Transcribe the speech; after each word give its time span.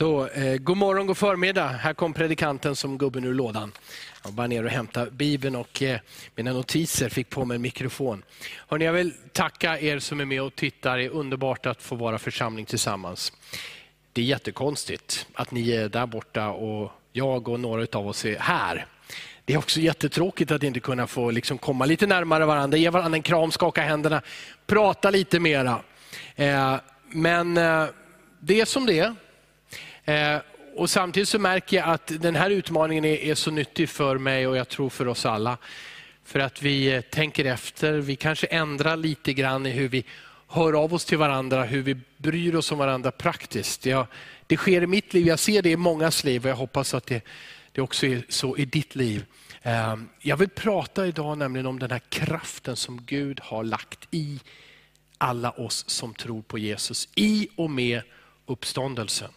Så, 0.00 0.26
eh, 0.26 0.56
god 0.56 0.76
morgon, 0.76 1.06
god 1.06 1.16
förmiddag. 1.16 1.66
Här 1.66 1.94
kom 1.94 2.12
predikanten 2.12 2.76
som 2.76 2.98
gubben 2.98 3.24
ur 3.24 3.34
lådan. 3.34 3.72
Jag 4.24 4.30
var 4.30 4.48
ner 4.48 4.64
och 4.64 4.70
hämtade 4.70 5.10
Bibeln 5.10 5.56
och 5.56 5.82
eh, 5.82 6.00
mina 6.34 6.52
notiser, 6.52 7.08
fick 7.08 7.30
på 7.30 7.44
mig 7.44 7.54
en 7.54 7.62
mikrofon. 7.62 8.22
Hörrni, 8.68 8.84
jag 8.84 8.92
vill 8.92 9.12
tacka 9.32 9.80
er 9.80 9.98
som 9.98 10.20
är 10.20 10.24
med 10.24 10.42
och 10.42 10.54
tittar. 10.54 10.98
Det 10.98 11.04
är 11.04 11.08
underbart 11.08 11.66
att 11.66 11.82
få 11.82 11.94
vara 11.94 12.18
församling 12.18 12.66
tillsammans. 12.66 13.32
Det 14.12 14.20
är 14.20 14.24
jättekonstigt 14.24 15.26
att 15.34 15.50
ni 15.50 15.70
är 15.70 15.88
där 15.88 16.06
borta 16.06 16.48
och 16.48 16.92
jag 17.12 17.48
och 17.48 17.60
några 17.60 17.98
av 17.98 18.08
oss 18.08 18.24
är 18.24 18.38
här. 18.38 18.86
Det 19.44 19.54
är 19.54 19.58
också 19.58 19.80
jättetråkigt 19.80 20.50
att 20.50 20.62
inte 20.62 20.80
kunna 20.80 21.06
få 21.06 21.30
liksom 21.30 21.58
komma 21.58 21.84
lite 21.84 22.06
närmare 22.06 22.44
varandra, 22.44 22.78
ge 22.78 22.90
varandra 22.90 23.16
en 23.16 23.22
kram, 23.22 23.50
skaka 23.50 23.82
händerna, 23.82 24.22
prata 24.66 25.10
lite 25.10 25.40
mera. 25.40 25.80
Eh, 26.36 26.76
men 27.08 27.56
eh, 27.56 27.86
det 28.40 28.60
är 28.60 28.64
som 28.64 28.86
det 28.86 28.98
är. 28.98 29.14
Eh, 30.10 30.40
och 30.76 30.90
samtidigt 30.90 31.28
så 31.28 31.38
märker 31.38 31.76
jag 31.76 31.88
att 31.88 32.12
den 32.20 32.36
här 32.36 32.50
utmaningen 32.50 33.04
är, 33.04 33.16
är, 33.16 33.34
så 33.34 33.50
nyttig 33.50 33.88
för 33.88 34.18
mig 34.18 34.46
och 34.46 34.56
jag 34.56 34.68
tror 34.68 34.90
för 34.90 35.08
oss 35.08 35.26
alla. 35.26 35.58
För 36.24 36.40
att 36.40 36.62
vi 36.62 36.94
eh, 36.94 37.00
tänker 37.00 37.44
efter, 37.44 37.92
vi 37.92 38.16
kanske 38.16 38.46
ändrar 38.46 38.96
lite 38.96 39.32
grann 39.32 39.66
i 39.66 39.70
hur 39.70 39.88
vi 39.88 40.04
hör 40.46 40.72
av 40.72 40.94
oss 40.94 41.04
till 41.04 41.18
varandra, 41.18 41.64
hur 41.64 41.82
vi 41.82 41.96
bryr 42.16 42.54
oss 42.54 42.72
om 42.72 42.78
varandra 42.78 43.10
praktiskt. 43.10 43.86
Jag, 43.86 44.06
det 44.46 44.56
sker 44.56 44.82
i 44.82 44.86
mitt 44.86 45.14
liv, 45.14 45.26
jag 45.26 45.38
ser 45.38 45.62
det 45.62 45.70
i 45.70 45.76
mångas 45.76 46.24
liv 46.24 46.44
och 46.44 46.50
jag 46.50 46.56
hoppas 46.56 46.94
att 46.94 47.06
det, 47.06 47.24
det 47.72 47.80
också 47.80 48.06
är 48.06 48.22
så 48.28 48.56
i 48.56 48.64
ditt 48.64 48.94
liv. 48.94 49.24
Eh, 49.62 49.96
jag 50.20 50.36
vill 50.36 50.48
prata 50.48 51.06
idag 51.06 51.38
nämligen 51.38 51.66
om 51.66 51.78
den 51.78 51.90
här 51.90 52.02
kraften 52.08 52.76
som 52.76 53.04
Gud 53.06 53.40
har 53.42 53.64
lagt 53.64 54.08
i 54.10 54.40
alla 55.18 55.50
oss 55.50 55.88
som 55.88 56.14
tror 56.14 56.42
på 56.42 56.58
Jesus, 56.58 57.08
i 57.14 57.48
och 57.56 57.70
med 57.70 58.02
uppståndelsen. 58.46 59.30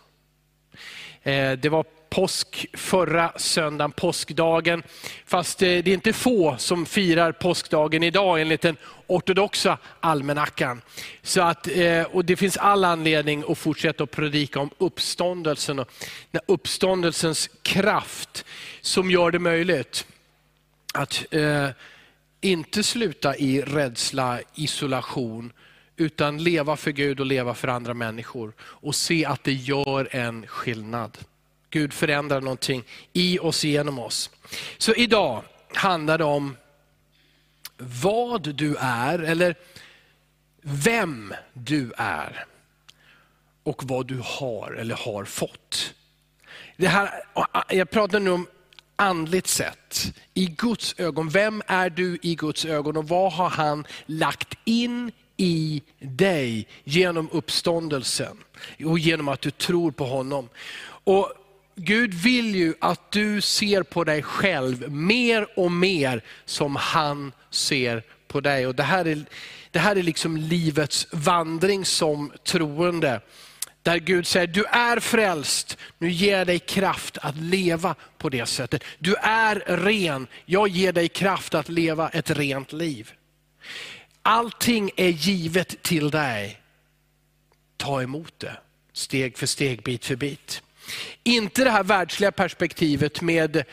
Eh, 1.23 1.51
det 1.51 1.69
var 1.69 1.85
påsk 2.09 2.65
förra 2.73 3.31
söndagen, 3.35 3.91
påskdagen. 3.91 4.83
Fast 5.25 5.61
eh, 5.61 5.65
det 5.65 5.87
är 5.87 5.93
inte 5.93 6.13
få 6.13 6.55
som 6.57 6.85
firar 6.85 7.31
påskdagen 7.31 8.03
idag 8.03 8.41
enligt 8.41 8.61
den 8.61 8.77
ortodoxa 9.07 9.77
almanackan. 9.99 10.81
Så 11.21 11.41
att, 11.41 11.67
eh, 11.67 12.01
och 12.01 12.25
det 12.25 12.35
finns 12.35 12.57
all 12.57 12.85
anledning 12.85 13.43
att 13.47 13.57
fortsätta 13.57 14.03
att 14.03 14.11
predika 14.11 14.59
om 14.59 14.69
uppståndelsen 14.77 15.79
och 15.79 15.89
uppståndelsens 16.45 17.49
kraft 17.61 18.45
som 18.81 19.11
gör 19.11 19.31
det 19.31 19.39
möjligt 19.39 20.05
att 20.93 21.25
inte 22.41 22.83
sluta 22.83 23.35
i 23.35 23.61
rädsla, 23.61 24.39
isolation, 24.55 25.53
utan 26.03 26.43
leva 26.43 26.75
för 26.75 26.91
Gud 26.91 27.19
och 27.19 27.25
leva 27.25 27.53
för 27.53 27.67
andra 27.67 27.93
människor. 27.93 28.53
Och 28.59 28.95
se 28.95 29.25
att 29.25 29.43
det 29.43 29.53
gör 29.53 30.07
en 30.11 30.47
skillnad. 30.47 31.17
Gud 31.69 31.93
förändrar 31.93 32.41
någonting 32.41 32.83
i 33.13 33.39
oss, 33.39 33.63
genom 33.63 33.99
oss. 33.99 34.29
Så 34.77 34.93
idag 34.93 35.43
handlar 35.73 36.17
det 36.17 36.23
om 36.23 36.55
vad 37.77 38.55
du 38.55 38.75
är, 38.79 39.19
eller 39.19 39.55
vem 40.61 41.33
du 41.53 41.91
är. 41.97 42.45
Och 43.63 43.83
vad 43.83 44.07
du 44.07 44.21
har 44.23 44.71
eller 44.71 44.95
har 44.95 45.25
fått. 45.25 45.93
Det 46.77 46.87
här, 46.87 47.23
jag 47.69 47.89
pratar 47.89 48.19
nu 48.19 48.31
om 48.31 48.47
andligt 48.95 49.47
sett, 49.47 50.13
i 50.33 50.45
Guds 50.45 50.95
ögon. 50.97 51.29
Vem 51.29 51.61
är 51.67 51.89
du 51.89 52.19
i 52.21 52.35
Guds 52.35 52.65
ögon 52.65 52.97
och 52.97 53.07
vad 53.07 53.33
har 53.33 53.49
han 53.49 53.87
lagt 54.05 54.53
in 54.65 55.11
i 55.43 55.81
dig 55.99 56.67
genom 56.83 57.29
uppståndelsen 57.31 58.37
och 58.85 58.99
genom 58.99 59.27
att 59.27 59.41
du 59.41 59.51
tror 59.51 59.91
på 59.91 60.05
honom. 60.05 60.49
Och 61.03 61.33
Gud 61.75 62.13
vill 62.13 62.55
ju 62.55 62.73
att 62.81 63.11
du 63.11 63.41
ser 63.41 63.83
på 63.83 64.03
dig 64.03 64.23
själv 64.23 64.91
mer 64.91 65.47
och 65.59 65.71
mer 65.71 66.23
som 66.45 66.75
han 66.75 67.31
ser 67.49 68.03
på 68.27 68.41
dig. 68.41 68.67
Och 68.67 68.75
det, 68.75 68.83
här 68.83 69.07
är, 69.07 69.25
det 69.71 69.79
här 69.79 69.95
är 69.95 70.03
liksom 70.03 70.37
livets 70.37 71.07
vandring 71.11 71.85
som 71.85 72.31
troende. 72.43 73.21
Där 73.81 73.97
Gud 73.97 74.27
säger, 74.27 74.47
du 74.47 74.65
är 74.65 74.99
frälst, 74.99 75.77
nu 75.97 76.09
ger 76.09 76.37
jag 76.37 76.47
dig 76.47 76.59
kraft 76.59 77.17
att 77.17 77.37
leva 77.37 77.95
på 78.17 78.29
det 78.29 78.45
sättet. 78.45 78.83
Du 78.99 79.15
är 79.15 79.55
ren, 79.67 80.27
jag 80.45 80.67
ger 80.67 80.93
dig 80.93 81.07
kraft 81.09 81.53
att 81.53 81.69
leva 81.69 82.09
ett 82.09 82.29
rent 82.29 82.73
liv. 82.73 83.11
Allting 84.25 84.91
är 84.95 85.09
givet 85.09 85.83
till 85.83 86.09
dig. 86.09 86.59
Ta 87.77 88.01
emot 88.01 88.39
det, 88.39 88.57
steg 88.93 89.37
för 89.37 89.45
steg, 89.45 89.83
bit 89.83 90.05
för 90.05 90.15
bit. 90.15 90.61
Inte 91.23 91.63
det 91.63 91.69
här 91.69 91.83
världsliga 91.83 92.31
perspektivet 92.31 93.21
med 93.21 93.63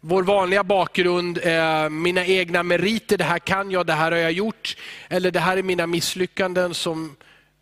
vår 0.00 0.22
vanliga 0.22 0.64
bakgrund, 0.64 1.38
eh, 1.42 1.88
mina 1.88 2.26
egna 2.26 2.62
meriter, 2.62 3.18
det 3.18 3.24
här 3.24 3.38
kan 3.38 3.70
jag, 3.70 3.86
det 3.86 3.92
här 3.92 4.12
har 4.12 4.18
jag 4.18 4.32
gjort. 4.32 4.76
Eller 5.08 5.30
det 5.30 5.40
här 5.40 5.56
är 5.56 5.62
mina 5.62 5.86
misslyckanden 5.86 6.74
som 6.74 7.16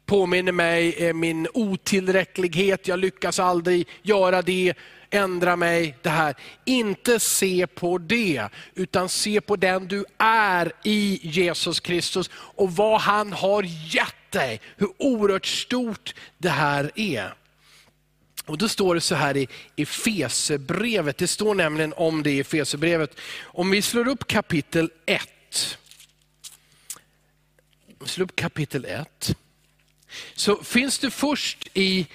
påminner 0.07 0.53
mig 0.53 1.07
eh, 1.07 1.15
min 1.15 1.49
otillräcklighet, 1.55 2.89
jag 2.89 2.99
lyckas 2.99 3.39
aldrig 3.39 3.89
göra 4.03 4.43
det 4.43 4.75
ändra 5.11 5.57
mig, 5.57 5.97
det 6.03 6.11
här. 6.11 6.35
Inte 6.65 7.21
se 7.21 7.67
på 7.67 7.99
det, 7.99 8.49
utan 8.75 9.09
se 9.09 9.41
på 9.41 9.57
den 9.57 9.89
du 9.89 10.05
är 10.19 10.73
i 10.85 11.21
Jesus 11.23 11.81
Kristus 11.81 12.31
och 12.35 12.77
vad 12.77 13.01
han 13.01 13.33
har 13.33 13.63
gett 13.95 14.31
dig. 14.31 14.61
Hur 14.77 14.89
oerhört 14.99 15.47
stort 15.47 16.15
det 16.39 16.51
här 16.51 16.91
är. 16.95 17.35
Och 18.45 18.59
Då 18.59 18.69
står 18.69 18.95
det 18.95 19.01
så 19.01 19.15
här 19.15 19.37
i 19.37 19.49
Efesebrevet, 19.77 21.19
det 21.19 21.27
står 21.27 21.55
nämligen 21.55 21.93
om 21.97 22.23
det 22.23 22.31
i 22.31 22.41
Efesebrevet. 22.41 23.19
Om 23.41 23.71
vi 23.71 23.83
slår 23.83 24.09
upp 24.09 24.27
kapitel 24.27 24.91
1. 25.07 25.79
Slå 28.05 28.25
upp 28.25 28.37
kapitel 28.37 28.85
1. 28.85 29.37
Så 30.35 30.57
finns 30.63 30.99
det 30.99 31.11
först 31.11 31.69
i 31.75 32.07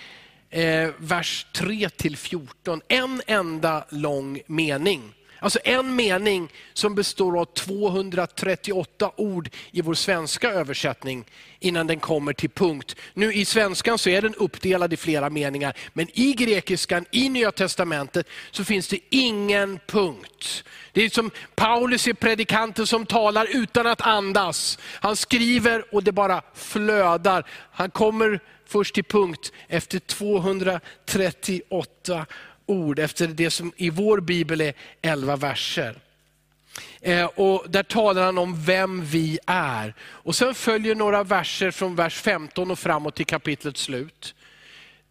Eh, 0.55 0.89
vers 0.97 1.45
3 1.51 1.89
till 1.89 2.17
14, 2.17 2.81
en 2.87 3.21
enda 3.27 3.85
lång 3.89 4.41
mening. 4.47 5.13
Alltså 5.43 5.59
en 5.63 5.95
mening 5.95 6.49
som 6.73 6.95
består 6.95 7.39
av 7.39 7.45
238 7.45 9.11
ord 9.15 9.49
i 9.71 9.81
vår 9.81 9.93
svenska 9.93 10.51
översättning 10.51 11.25
innan 11.59 11.87
den 11.87 11.99
kommer 11.99 12.33
till 12.33 12.49
punkt. 12.49 12.95
Nu 13.13 13.33
i 13.33 13.45
svenskan 13.45 13.97
så 13.97 14.09
är 14.09 14.21
den 14.21 14.35
uppdelad 14.35 14.93
i 14.93 14.97
flera 14.97 15.29
meningar, 15.29 15.77
men 15.93 16.07
i 16.13 16.33
grekiskan, 16.33 17.05
i 17.11 17.29
Nya 17.29 17.51
Testamentet, 17.51 18.27
så 18.51 18.63
finns 18.63 18.87
det 18.87 18.99
ingen 19.09 19.79
punkt. 19.87 20.63
Det 20.91 21.05
är 21.05 21.09
som 21.09 21.31
Paulus 21.55 22.07
är 22.07 22.13
predikanten 22.13 22.87
som 22.87 23.05
talar 23.05 23.47
utan 23.51 23.87
att 23.87 24.01
andas. 24.01 24.79
Han 24.83 25.15
skriver 25.15 25.95
och 25.95 26.03
det 26.03 26.11
bara 26.11 26.41
flödar. 26.53 27.47
Han 27.71 27.91
kommer 27.91 28.39
först 28.65 28.95
till 28.95 29.03
punkt 29.03 29.51
efter 29.67 29.99
238 29.99 32.25
ord, 32.65 32.99
efter 32.99 33.27
det 33.27 33.51
som 33.51 33.71
i 33.77 33.89
vår 33.89 34.19
bibel 34.19 34.61
är 34.61 34.73
11 35.01 35.35
verser. 35.35 35.95
Eh, 37.01 37.25
och 37.25 37.65
där 37.69 37.83
talar 37.83 38.25
han 38.25 38.37
om 38.37 38.63
vem 38.63 39.05
vi 39.05 39.39
är. 39.47 39.95
Och 40.01 40.35
Sen 40.35 40.55
följer 40.55 40.95
några 40.95 41.23
verser 41.23 41.71
från 41.71 41.95
vers 41.95 42.15
15 42.15 42.71
och 42.71 42.79
framåt 42.79 43.15
till 43.15 43.25
kapitlets 43.25 43.81
slut 43.81 44.35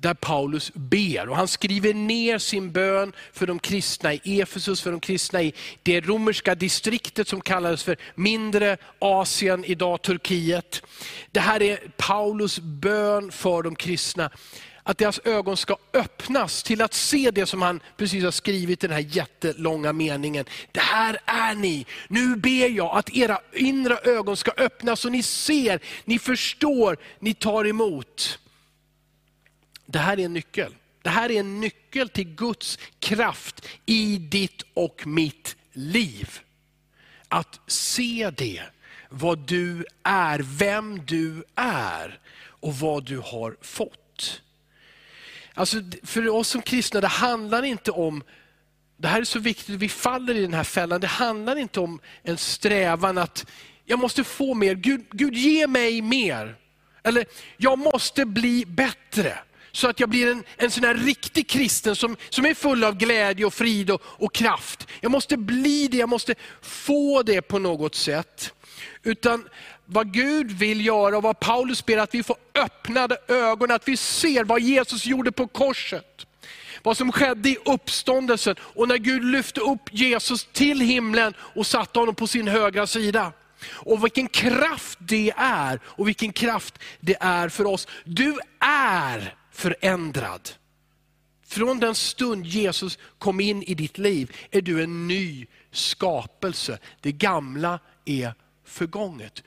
där 0.02 0.14
Paulus 0.14 0.72
ber. 0.74 1.28
Och 1.28 1.36
han 1.36 1.48
skriver 1.48 1.94
ner 1.94 2.38
sin 2.38 2.72
bön 2.72 3.12
för 3.32 3.46
de 3.46 3.58
kristna 3.58 4.14
i 4.14 4.40
Efesus, 4.40 4.82
för 4.82 4.90
de 4.90 5.00
kristna 5.00 5.42
i 5.42 5.54
det 5.82 6.00
romerska 6.00 6.54
distriktet 6.54 7.28
som 7.28 7.40
kallades 7.40 7.84
för 7.84 7.96
mindre 8.14 8.76
Asien, 8.98 9.64
idag 9.64 10.02
Turkiet. 10.02 10.82
Det 11.30 11.40
här 11.40 11.62
är 11.62 11.78
Paulus 11.96 12.58
bön 12.58 13.32
för 13.32 13.62
de 13.62 13.74
kristna. 13.74 14.30
Att 14.82 14.98
deras 14.98 15.20
ögon 15.24 15.56
ska 15.56 15.76
öppnas 15.92 16.62
till 16.62 16.82
att 16.82 16.94
se 16.94 17.30
det 17.30 17.46
som 17.46 17.62
han 17.62 17.80
precis 17.96 18.24
har 18.24 18.30
skrivit 18.30 18.84
i 18.84 18.86
den 18.86 18.94
här 18.96 19.16
jättelånga 19.16 19.92
meningen. 19.92 20.44
Det 20.72 20.80
här 20.80 21.18
är 21.24 21.54
ni. 21.54 21.86
Nu 22.08 22.36
ber 22.36 22.68
jag 22.68 22.96
att 22.96 23.16
era 23.16 23.40
inre 23.52 23.98
ögon 24.04 24.36
ska 24.36 24.50
öppnas 24.56 25.00
så 25.00 25.08
ni 25.08 25.22
ser, 25.22 25.80
ni 26.04 26.18
förstår, 26.18 26.98
ni 27.18 27.34
tar 27.34 27.66
emot. 27.66 28.38
Det 29.86 29.98
här 29.98 30.20
är 30.20 30.24
en 30.24 30.32
nyckel. 30.32 30.74
Det 31.02 31.10
här 31.10 31.30
är 31.30 31.40
en 31.40 31.60
nyckel 31.60 32.08
till 32.08 32.34
Guds 32.34 32.78
kraft 32.98 33.66
i 33.86 34.16
ditt 34.16 34.62
och 34.74 35.06
mitt 35.06 35.56
liv. 35.72 36.38
Att 37.28 37.60
se 37.66 38.30
det, 38.36 38.62
vad 39.08 39.38
du 39.38 39.84
är, 40.02 40.38
vem 40.38 41.06
du 41.06 41.44
är 41.54 42.20
och 42.44 42.74
vad 42.74 43.04
du 43.04 43.18
har 43.18 43.56
fått. 43.60 44.01
Alltså 45.54 45.76
för 46.02 46.28
oss 46.28 46.48
som 46.48 46.62
kristna, 46.62 47.00
det 47.00 47.06
handlar 47.06 47.62
inte 47.62 47.90
om, 47.90 48.22
det 48.96 49.08
här 49.08 49.20
är 49.20 49.24
så 49.24 49.38
viktigt, 49.38 49.74
vi 49.74 49.88
faller 49.88 50.34
i 50.34 50.40
den 50.40 50.54
här 50.54 50.64
fällan, 50.64 51.00
det 51.00 51.06
handlar 51.06 51.56
inte 51.56 51.80
om 51.80 52.00
en 52.22 52.36
strävan 52.36 53.18
att, 53.18 53.46
jag 53.84 53.98
måste 53.98 54.24
få 54.24 54.54
mer, 54.54 54.74
Gud, 54.74 55.04
Gud 55.10 55.34
ge 55.34 55.66
mig 55.66 56.02
mer. 56.02 56.56
Eller, 57.02 57.24
jag 57.56 57.78
måste 57.78 58.24
bli 58.24 58.64
bättre 58.66 59.38
så 59.72 59.88
att 59.88 60.00
jag 60.00 60.08
blir 60.08 60.30
en, 60.32 60.44
en 60.56 60.70
sån 60.70 60.84
här 60.84 60.94
riktig 60.94 61.48
kristen 61.48 61.96
som, 61.96 62.16
som 62.30 62.46
är 62.46 62.54
full 62.54 62.84
av 62.84 62.96
glädje 62.96 63.46
och 63.46 63.54
frid 63.54 63.90
och, 63.90 64.02
och 64.04 64.34
kraft. 64.34 64.88
Jag 65.00 65.12
måste 65.12 65.36
bli 65.36 65.88
det, 65.88 65.96
jag 65.96 66.08
måste 66.08 66.34
få 66.60 67.22
det 67.22 67.42
på 67.42 67.58
något 67.58 67.94
sätt. 67.94 68.54
Utan 69.02 69.48
vad 69.92 70.12
Gud 70.12 70.52
vill 70.52 70.86
göra 70.86 71.16
och 71.16 71.22
vad 71.22 71.40
Paulus 71.40 71.86
ber, 71.86 71.98
att 71.98 72.14
vi 72.14 72.22
får 72.22 72.36
öppnade 72.54 73.16
ögon, 73.28 73.70
att 73.70 73.88
vi 73.88 73.96
ser 73.96 74.44
vad 74.44 74.60
Jesus 74.60 75.06
gjorde 75.06 75.32
på 75.32 75.46
korset. 75.46 76.26
Vad 76.82 76.96
som 76.96 77.12
skedde 77.12 77.48
i 77.48 77.58
uppståndelsen 77.64 78.56
och 78.60 78.88
när 78.88 78.96
Gud 78.96 79.24
lyfte 79.24 79.60
upp 79.60 79.88
Jesus 79.92 80.48
till 80.52 80.80
himlen 80.80 81.34
och 81.38 81.66
satte 81.66 81.98
honom 81.98 82.14
på 82.14 82.26
sin 82.26 82.48
högra 82.48 82.86
sida. 82.86 83.32
Och 83.70 84.04
vilken 84.04 84.28
kraft 84.28 84.98
det 85.00 85.32
är 85.36 85.80
och 85.84 86.08
vilken 86.08 86.32
kraft 86.32 86.78
det 87.00 87.16
är 87.20 87.48
för 87.48 87.64
oss. 87.64 87.88
Du 88.04 88.38
är 88.60 89.34
förändrad. 89.52 90.50
Från 91.46 91.80
den 91.80 91.94
stund 91.94 92.46
Jesus 92.46 92.98
kom 93.18 93.40
in 93.40 93.62
i 93.62 93.74
ditt 93.74 93.98
liv 93.98 94.36
är 94.50 94.60
du 94.60 94.82
en 94.82 95.08
ny 95.08 95.46
skapelse. 95.70 96.78
Det 97.00 97.12
gamla 97.12 97.78
är 98.04 98.34
förgånget. 98.64 99.42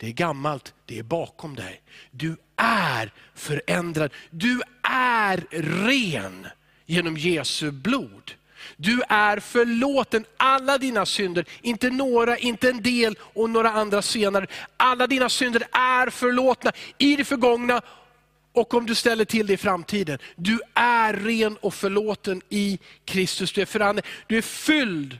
Det 0.00 0.06
är 0.06 0.12
gammalt, 0.12 0.74
det 0.86 0.98
är 0.98 1.02
bakom 1.02 1.56
dig. 1.56 1.80
Du 2.10 2.36
är 2.56 3.12
förändrad. 3.34 4.12
Du 4.30 4.62
är 4.82 5.46
ren 5.86 6.46
genom 6.86 7.16
Jesu 7.16 7.70
blod. 7.70 8.32
Du 8.76 9.02
är 9.08 9.40
förlåten 9.40 10.24
alla 10.36 10.78
dina 10.78 11.06
synder, 11.06 11.44
inte 11.62 11.90
några, 11.90 12.38
inte 12.38 12.70
en 12.70 12.82
del 12.82 13.18
och 13.20 13.50
några 13.50 13.70
andra 13.70 14.02
senare. 14.02 14.46
Alla 14.76 15.06
dina 15.06 15.28
synder 15.28 15.62
är 15.72 16.10
förlåtna 16.10 16.72
i 16.98 17.16
det 17.16 17.24
förgångna 17.24 17.82
och 18.52 18.74
om 18.74 18.86
du 18.86 18.94
ställer 18.94 19.24
till 19.24 19.46
det 19.46 19.52
i 19.52 19.56
framtiden. 19.56 20.18
Du 20.36 20.60
är 20.74 21.12
ren 21.12 21.56
och 21.56 21.74
förlåten 21.74 22.42
i 22.48 22.78
Kristus. 23.04 23.52
Du 23.52 23.60
är, 23.60 24.02
du 24.26 24.38
är 24.38 24.42
fylld 24.42 25.18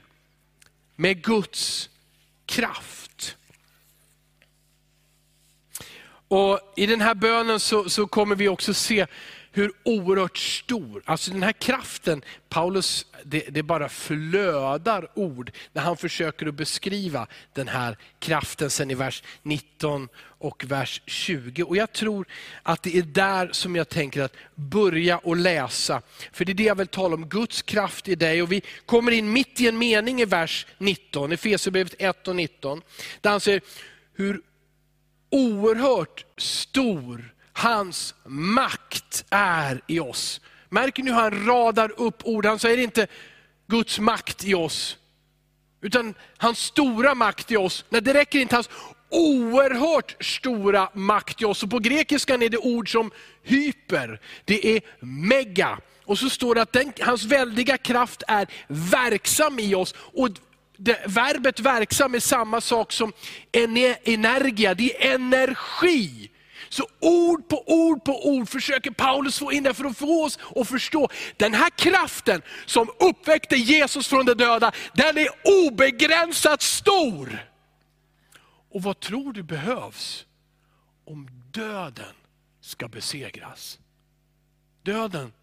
med 0.95 1.23
Guds 1.23 1.89
kraft. 2.45 3.37
Och 6.31 6.59
I 6.75 6.85
den 6.85 7.01
här 7.01 7.15
bönen 7.15 7.59
så, 7.59 7.89
så 7.89 8.07
kommer 8.07 8.35
vi 8.35 8.47
också 8.47 8.73
se 8.73 9.05
hur 9.51 9.71
oerhört 9.83 10.37
stor, 10.37 11.01
alltså 11.05 11.31
den 11.31 11.43
här 11.43 11.51
kraften, 11.51 12.21
Paulus, 12.49 13.05
det, 13.23 13.45
det 13.49 13.63
bara 13.63 13.89
flödar 13.89 15.07
ord 15.13 15.51
när 15.73 15.81
han 15.81 15.97
försöker 15.97 16.47
att 16.47 16.53
beskriva 16.53 17.27
den 17.53 17.67
här 17.67 17.97
kraften 18.19 18.69
sen 18.69 18.91
i 18.91 18.93
vers 18.93 19.23
19 19.43 20.09
och 20.23 20.63
vers 20.67 21.01
20. 21.05 21.63
Och 21.63 21.77
Jag 21.77 21.91
tror 21.91 22.27
att 22.63 22.83
det 22.83 22.97
är 22.97 23.01
där 23.01 23.49
som 23.51 23.75
jag 23.75 23.89
tänker 23.89 24.21
att 24.21 24.35
börja 24.55 25.17
och 25.17 25.37
läsa. 25.37 26.01
För 26.31 26.45
det 26.45 26.51
är 26.51 26.53
det 26.53 26.63
jag 26.63 26.75
vill 26.75 26.87
tala 26.87 27.15
om, 27.15 27.29
Guds 27.29 27.61
kraft 27.61 28.07
i 28.07 28.15
dig. 28.15 28.41
Och 28.41 28.51
vi 28.51 28.61
kommer 28.85 29.11
in 29.11 29.33
mitt 29.33 29.61
i 29.61 29.67
en 29.67 29.77
mening 29.77 30.21
i 30.21 30.25
vers 30.25 30.65
19, 30.77 31.31
Efesierbrevet 31.31 31.95
1 31.99 32.27
och 32.27 32.35
19. 32.35 32.81
Där 33.21 33.29
han 33.29 33.39
säger 33.39 33.61
hur 34.13 34.41
oerhört 35.31 36.25
stor 36.37 37.33
hans 37.53 38.15
makt 38.25 39.25
är 39.29 39.81
i 39.87 39.99
oss. 39.99 40.41
Märker 40.69 41.03
ni 41.03 41.11
hur 41.11 41.19
han 41.19 41.45
radar 41.45 41.91
upp 41.97 42.25
ord? 42.25 42.45
Han 42.45 42.59
säger 42.59 42.77
inte 42.77 43.07
Guds 43.67 43.99
makt 43.99 44.45
i 44.45 44.53
oss, 44.53 44.97
utan 45.81 46.13
hans 46.37 46.59
stora 46.59 47.15
makt 47.15 47.51
i 47.51 47.57
oss. 47.57 47.85
Nej, 47.89 48.01
det 48.01 48.13
räcker 48.13 48.39
inte 48.39 48.55
hans 48.55 48.69
oerhört 49.09 50.23
stora 50.23 50.89
makt 50.93 51.41
i 51.41 51.45
oss. 51.45 51.63
Och 51.63 51.69
på 51.69 51.79
grekiskan 51.79 52.41
är 52.41 52.49
det 52.49 52.57
ord 52.57 52.91
som 52.91 53.11
hyper, 53.43 54.21
det 54.45 54.75
är 54.75 54.81
mega. 54.99 55.79
Och 56.05 56.17
så 56.17 56.29
står 56.29 56.55
det 56.55 56.61
att 56.61 56.73
den, 56.73 56.93
hans 57.01 57.23
väldiga 57.23 57.77
kraft 57.77 58.23
är 58.27 58.47
verksam 58.67 59.59
i 59.59 59.75
oss. 59.75 59.95
Och 59.97 60.29
det, 60.83 60.99
verbet 61.07 61.59
verksam 61.59 62.15
är 62.15 62.19
samma 62.19 62.61
sak 62.61 62.91
som 62.91 63.13
energia, 63.51 64.73
det 64.73 65.07
är 65.07 65.13
energi. 65.13 66.31
Så 66.69 66.87
ord 66.99 67.47
på 67.47 67.63
ord 67.67 68.03
på 68.03 68.27
ord 68.27 68.49
försöker 68.49 68.91
Paulus 68.91 69.39
få 69.39 69.51
in 69.51 69.63
det 69.63 69.73
för 69.73 69.85
att 69.85 69.97
få 69.97 70.25
oss 70.25 70.39
att 70.55 70.67
förstå, 70.67 71.09
den 71.37 71.53
här 71.53 71.69
kraften 71.69 72.41
som 72.65 72.89
uppväckte 72.99 73.55
Jesus 73.55 74.07
från 74.07 74.25
de 74.25 74.33
döda, 74.33 74.71
den 74.93 75.17
är 75.17 75.29
obegränsat 75.67 76.61
stor. 76.61 77.47
Och 78.71 78.83
vad 78.83 78.99
tror 78.99 79.33
du 79.33 79.43
behövs 79.43 80.25
om 81.05 81.29
döden 81.51 82.15
ska 82.61 82.87
besegras? 82.87 83.79
Döden 84.83 85.33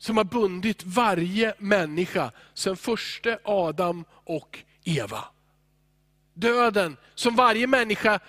som 0.00 0.16
har 0.16 0.24
bundit 0.24 0.84
varje 0.84 1.54
människa 1.58 2.32
sedan 2.54 2.76
första 2.76 3.38
Adam 3.44 4.04
och 4.10 4.58
Eva. 4.84 5.24
Döden 6.34 6.96
som 7.14 7.36
varje 7.36 7.66
människa 7.66 8.20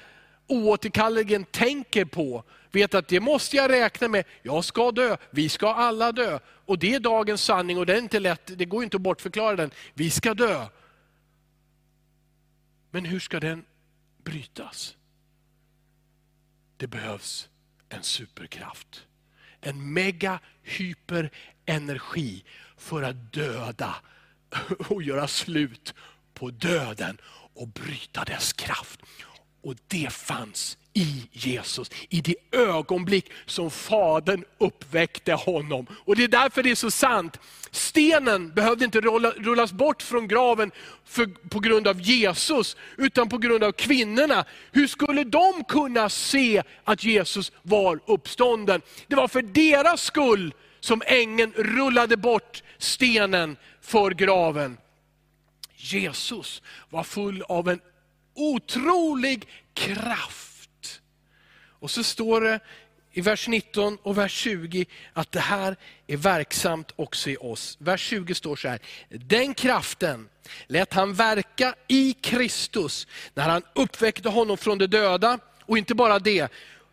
oåterkalleligen 0.47 1.45
tänker 1.45 2.05
på, 2.05 2.43
vet 2.71 2.93
att 2.93 3.07
det 3.07 3.19
måste 3.19 3.55
jag 3.55 3.71
räkna 3.71 4.07
med. 4.07 4.25
Jag 4.41 4.65
ska 4.65 4.91
dö, 4.91 5.17
vi 5.29 5.49
ska 5.49 5.73
alla 5.73 6.11
dö. 6.11 6.39
Och 6.65 6.79
det 6.79 6.93
är 6.93 6.99
dagens 6.99 7.43
sanning 7.43 7.77
och 7.77 7.85
det 7.85 7.93
är 7.93 8.01
inte 8.01 8.19
lätt, 8.19 8.51
det 8.57 8.65
går 8.65 8.83
inte 8.83 8.97
att 8.97 9.01
bortförklara 9.01 9.55
den. 9.55 9.71
Vi 9.93 10.09
ska 10.09 10.33
dö. 10.33 10.65
Men 12.89 13.05
hur 13.05 13.19
ska 13.19 13.39
den 13.39 13.65
brytas? 14.23 14.95
Det 16.77 16.87
behövs 16.87 17.49
en 17.89 18.03
superkraft. 18.03 19.05
En 19.61 19.93
mega 19.93 20.39
energi 21.65 22.43
för 22.77 23.03
att 23.03 23.33
döda 23.33 23.95
och 24.89 25.03
göra 25.03 25.27
slut 25.27 25.93
på 26.33 26.49
döden 26.49 27.17
och 27.53 27.67
bryta 27.67 28.23
dess 28.23 28.53
kraft. 28.53 28.99
Och 29.63 29.75
det 29.87 30.13
fanns 30.13 30.77
i 30.93 31.29
Jesus, 31.31 31.91
i 32.09 32.21
det 32.21 32.35
ögonblick 32.51 33.31
som 33.45 33.71
Fadern 33.71 34.43
uppväckte 34.57 35.33
honom. 35.33 35.87
Och 36.05 36.15
Det 36.15 36.23
är 36.23 36.27
därför 36.27 36.63
det 36.63 36.71
är 36.71 36.75
så 36.75 36.91
sant. 36.91 37.39
Stenen 37.71 38.53
behövde 38.53 38.85
inte 38.85 39.01
rullas 39.01 39.71
bort 39.71 40.01
från 40.01 40.27
graven 40.27 40.71
för, 41.05 41.25
på 41.49 41.59
grund 41.59 41.87
av 41.87 42.01
Jesus, 42.01 42.77
utan 42.97 43.29
på 43.29 43.37
grund 43.37 43.63
av 43.63 43.71
kvinnorna. 43.71 44.45
Hur 44.71 44.87
skulle 44.87 45.23
de 45.23 45.63
kunna 45.67 46.09
se 46.09 46.63
att 46.83 47.03
Jesus 47.03 47.51
var 47.61 47.99
uppstånden? 48.07 48.81
Det 49.07 49.15
var 49.15 49.27
för 49.27 49.41
deras 49.41 50.03
skull 50.03 50.53
som 50.81 51.01
ängeln 51.05 51.53
rullade 51.55 52.17
bort 52.17 52.63
stenen 52.77 53.57
för 53.81 54.11
graven. 54.11 54.77
Jesus 55.75 56.61
var 56.89 57.03
full 57.03 57.41
av 57.41 57.69
en 57.69 57.81
otrolig 58.35 59.47
kraft. 59.73 61.01
Och 61.79 61.91
så 61.91 62.03
står 62.03 62.41
det 62.41 62.59
i 63.11 63.21
vers 63.21 63.47
19 63.47 63.97
och 64.01 64.17
vers 64.17 64.31
20 64.31 64.85
att 65.13 65.31
det 65.31 65.39
här 65.39 65.75
är 66.07 66.17
verksamt 66.17 66.91
också 66.95 67.29
i 67.29 67.37
oss. 67.37 67.77
Vers 67.79 68.01
20 68.01 68.35
står 68.35 68.55
så 68.55 68.67
här, 68.67 68.79
den 69.09 69.53
kraften 69.53 70.29
lät 70.67 70.93
han 70.93 71.13
verka 71.13 71.75
i 71.87 72.13
Kristus 72.13 73.07
när 73.33 73.49
han 73.49 73.63
uppväckte 73.75 74.29
honom 74.29 74.57
från 74.57 74.77
de 74.77 74.87
döda. 74.87 75.39
Och 75.65 75.77
inte 75.77 75.95
bara 75.95 76.19
det, 76.19 76.51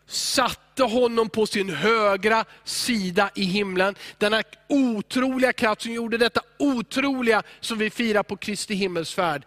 satte 0.09 0.83
honom 0.83 1.29
på 1.29 1.45
sin 1.45 1.69
högra 1.69 2.45
sida 2.63 3.29
i 3.35 3.43
himlen. 3.43 3.95
Denna 4.17 4.43
otroliga 4.69 5.53
kraft 5.53 5.81
som 5.81 5.93
gjorde 5.93 6.17
detta 6.17 6.41
otroliga 6.59 7.43
som 7.59 7.77
vi 7.77 7.89
firar 7.89 8.23
på 8.23 8.37
Kristi 8.37 8.73
himmelsfärd. 8.73 9.45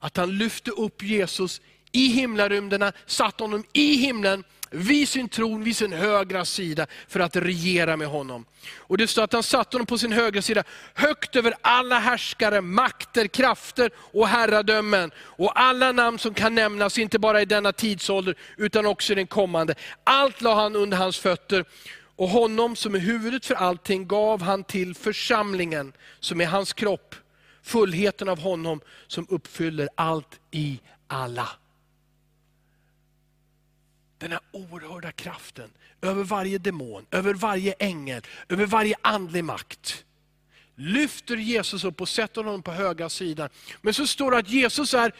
Att 0.00 0.16
han 0.16 0.38
lyfte 0.38 0.70
upp 0.70 1.02
Jesus 1.02 1.60
i 1.92 2.08
himlarymderna, 2.08 2.92
satte 3.06 3.44
honom 3.44 3.64
i 3.72 3.96
himlen, 3.96 4.44
vid 4.76 5.08
sin 5.08 5.28
tron, 5.28 5.64
vid 5.64 5.76
sin 5.76 5.92
högra 5.92 6.44
sida, 6.44 6.86
för 7.08 7.20
att 7.20 7.36
regera 7.36 7.96
med 7.96 8.08
honom. 8.08 8.44
Och 8.76 8.98
Det 8.98 9.06
står 9.06 9.22
att 9.22 9.32
han 9.32 9.42
satte 9.42 9.76
honom 9.76 9.86
på 9.86 9.98
sin 9.98 10.12
högra 10.12 10.42
sida, 10.42 10.64
högt 10.94 11.36
över 11.36 11.54
alla 11.60 11.98
härskare, 11.98 12.60
makter, 12.60 13.26
krafter 13.26 13.90
och 13.96 14.28
herradömen. 14.28 15.10
Och 15.18 15.60
alla 15.60 15.92
namn 15.92 16.18
som 16.18 16.34
kan 16.34 16.54
nämnas, 16.54 16.98
inte 16.98 17.18
bara 17.18 17.42
i 17.42 17.44
denna 17.44 17.72
tidsålder, 17.72 18.34
utan 18.56 18.86
också 18.86 19.12
i 19.12 19.16
den 19.16 19.26
kommande. 19.26 19.74
Allt 20.04 20.40
la 20.40 20.54
han 20.54 20.76
under 20.76 20.96
hans 20.96 21.18
fötter. 21.18 21.64
Och 22.18 22.28
honom 22.28 22.76
som 22.76 22.94
är 22.94 22.98
huvudet 22.98 23.46
för 23.46 23.54
allting 23.54 24.08
gav 24.08 24.42
han 24.42 24.64
till 24.64 24.94
församlingen, 24.94 25.92
som 26.20 26.40
är 26.40 26.46
hans 26.46 26.72
kropp 26.72 27.14
fullheten 27.66 28.28
av 28.28 28.40
honom 28.40 28.80
som 29.06 29.26
uppfyller 29.30 29.88
allt 29.94 30.40
i 30.50 30.80
alla. 31.06 31.48
Den 34.18 34.32
här 34.32 34.40
oerhörda 34.52 35.12
kraften 35.12 35.70
över 36.02 36.24
varje 36.24 36.58
demon, 36.58 37.06
över 37.10 37.34
varje 37.34 37.72
ängel, 37.72 38.22
över 38.48 38.66
varje 38.66 38.94
andlig 39.02 39.44
makt. 39.44 40.04
Lyfter 40.74 41.36
Jesus 41.36 41.84
upp 41.84 42.00
och 42.00 42.08
sätter 42.08 42.44
honom 42.44 42.62
på 42.62 42.72
höga 42.72 43.08
sidan. 43.08 43.48
Men 43.80 43.94
så 43.94 44.06
står 44.06 44.30
det 44.30 44.38
att 44.38 44.50
Jesus 44.50 44.94
är 44.94 45.12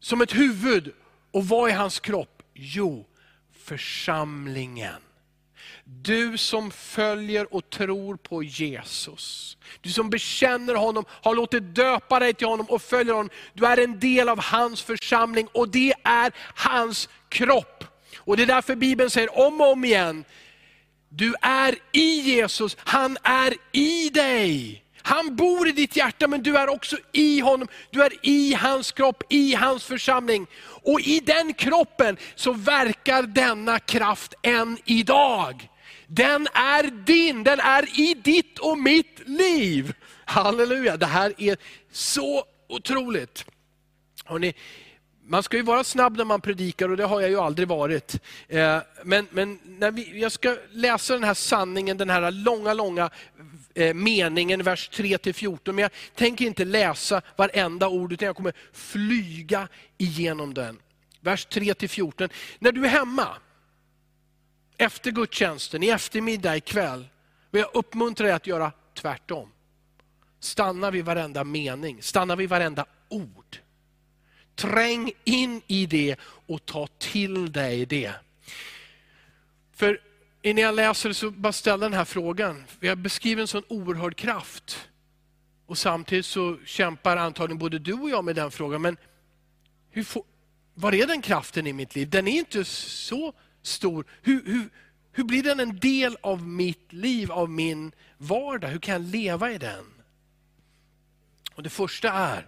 som 0.00 0.20
ett 0.20 0.34
huvud. 0.34 0.92
Och 1.30 1.48
vad 1.48 1.70
är 1.70 1.74
hans 1.74 2.00
kropp? 2.00 2.42
Jo, 2.54 3.06
församlingen. 3.52 5.02
Du 6.02 6.38
som 6.38 6.70
följer 6.70 7.54
och 7.54 7.70
tror 7.70 8.16
på 8.16 8.42
Jesus. 8.42 9.56
Du 9.80 9.90
som 9.90 10.10
bekänner 10.10 10.74
honom, 10.74 11.04
har 11.08 11.34
låtit 11.34 11.74
döpa 11.74 12.18
dig 12.18 12.34
till 12.34 12.46
honom 12.46 12.66
och 12.66 12.82
följer 12.82 13.14
honom. 13.14 13.30
Du 13.54 13.66
är 13.66 13.76
en 13.76 14.00
del 14.00 14.28
av 14.28 14.40
hans 14.40 14.82
församling 14.82 15.48
och 15.52 15.68
det 15.68 15.94
är 16.04 16.32
hans 16.54 17.08
kropp. 17.28 17.84
Och 18.18 18.36
Det 18.36 18.42
är 18.42 18.46
därför 18.46 18.76
Bibeln 18.76 19.10
säger 19.10 19.38
om 19.38 19.60
och 19.60 19.72
om 19.72 19.84
igen, 19.84 20.24
du 21.08 21.34
är 21.40 21.74
i 21.92 22.20
Jesus, 22.20 22.76
han 22.80 23.16
är 23.22 23.54
i 23.72 24.08
dig. 24.08 24.84
Han 25.02 25.36
bor 25.36 25.68
i 25.68 25.72
ditt 25.72 25.96
hjärta 25.96 26.28
men 26.28 26.42
du 26.42 26.56
är 26.56 26.68
också 26.68 26.96
i 27.12 27.40
honom. 27.40 27.68
Du 27.90 28.02
är 28.02 28.12
i 28.22 28.54
hans 28.54 28.92
kropp, 28.92 29.22
i 29.28 29.54
hans 29.54 29.84
församling. 29.84 30.46
Och 30.62 31.00
i 31.00 31.20
den 31.20 31.54
kroppen 31.54 32.16
så 32.34 32.52
verkar 32.52 33.22
denna 33.22 33.78
kraft 33.78 34.34
än 34.42 34.78
idag. 34.84 35.68
Den 36.12 36.48
är 36.52 37.04
din, 37.04 37.44
den 37.44 37.60
är 37.60 38.00
i 38.00 38.14
ditt 38.14 38.58
och 38.58 38.78
mitt 38.78 39.28
liv. 39.28 39.94
Halleluja, 40.24 40.96
det 40.96 41.06
här 41.06 41.34
är 41.38 41.56
så 41.92 42.44
otroligt. 42.68 43.44
Hörrni, 44.24 44.54
man 45.26 45.42
ska 45.42 45.56
ju 45.56 45.62
vara 45.62 45.84
snabb 45.84 46.16
när 46.16 46.24
man 46.24 46.40
predikar 46.40 46.88
och 46.88 46.96
det 46.96 47.04
har 47.04 47.20
jag 47.20 47.30
ju 47.30 47.40
aldrig 47.40 47.68
varit. 47.68 48.18
Eh, 48.48 48.78
men, 49.04 49.26
men 49.30 49.58
när 49.64 49.90
vi, 49.90 50.20
jag 50.20 50.32
ska 50.32 50.56
läsa 50.70 51.14
den 51.14 51.24
här 51.24 51.34
sanningen, 51.34 51.96
den 51.96 52.10
här 52.10 52.30
långa, 52.30 52.74
långa 52.74 53.10
eh, 53.74 53.94
meningen, 53.94 54.62
vers 54.62 54.90
3-14. 54.92 55.72
Men 55.72 55.78
jag 55.78 55.90
tänker 56.14 56.44
inte 56.44 56.64
läsa 56.64 57.22
varenda 57.36 57.88
ord, 57.88 58.12
utan 58.12 58.26
jag 58.26 58.36
kommer 58.36 58.52
flyga 58.72 59.68
igenom 59.98 60.54
den. 60.54 60.78
Vers 61.20 61.46
3-14. 61.50 62.30
När 62.58 62.72
du 62.72 62.84
är 62.84 62.88
hemma, 62.88 63.28
efter 64.80 65.10
gudstjänsten, 65.10 65.82
i 65.82 65.88
eftermiddag, 65.88 66.56
ikväll, 66.56 67.06
vill 67.50 67.60
jag 67.60 67.70
uppmuntra 67.74 68.26
dig 68.26 68.34
att 68.34 68.46
göra 68.46 68.72
tvärtom. 68.94 69.52
Stanna 70.40 70.90
vid 70.90 71.04
varenda 71.04 71.44
mening, 71.44 72.02
stanna 72.02 72.36
vid 72.36 72.48
varenda 72.48 72.86
ord. 73.08 73.58
Träng 74.54 75.12
in 75.24 75.62
i 75.66 75.86
det 75.86 76.16
och 76.22 76.66
ta 76.66 76.86
till 76.86 77.52
dig 77.52 77.86
det. 77.86 78.12
För 79.72 80.00
innan 80.42 80.64
jag 80.64 80.74
läser 80.74 81.12
så 81.12 81.30
bara 81.30 81.52
ställa 81.52 81.84
den 81.86 81.94
här 81.94 82.04
frågan. 82.04 82.64
Jag 82.80 82.98
beskriver 82.98 83.42
en 83.42 83.48
sån 83.48 83.64
oerhörd 83.68 84.16
kraft. 84.16 84.88
Och 85.66 85.78
samtidigt 85.78 86.26
så 86.26 86.58
kämpar 86.66 87.16
antagligen 87.16 87.58
både 87.58 87.78
du 87.78 87.92
och 87.92 88.10
jag 88.10 88.24
med 88.24 88.36
den 88.36 88.50
frågan. 88.50 88.82
Men 88.82 88.96
hur 89.90 90.04
får, 90.04 90.24
var 90.74 90.94
är 90.94 91.06
den 91.06 91.22
kraften 91.22 91.66
i 91.66 91.72
mitt 91.72 91.94
liv? 91.94 92.10
Den 92.10 92.28
är 92.28 92.38
inte 92.38 92.64
så 92.64 93.34
stor. 93.62 94.04
Hur, 94.22 94.44
hur, 94.46 94.68
hur 95.12 95.24
blir 95.24 95.42
den 95.42 95.60
en 95.60 95.78
del 95.78 96.16
av 96.20 96.48
mitt 96.48 96.92
liv, 96.92 97.32
av 97.32 97.50
min 97.50 97.92
vardag? 98.18 98.68
Hur 98.68 98.78
kan 98.78 98.92
jag 98.92 99.12
leva 99.12 99.52
i 99.52 99.58
den? 99.58 99.84
Och 101.54 101.62
Det 101.62 101.70
första 101.70 102.12
är, 102.12 102.46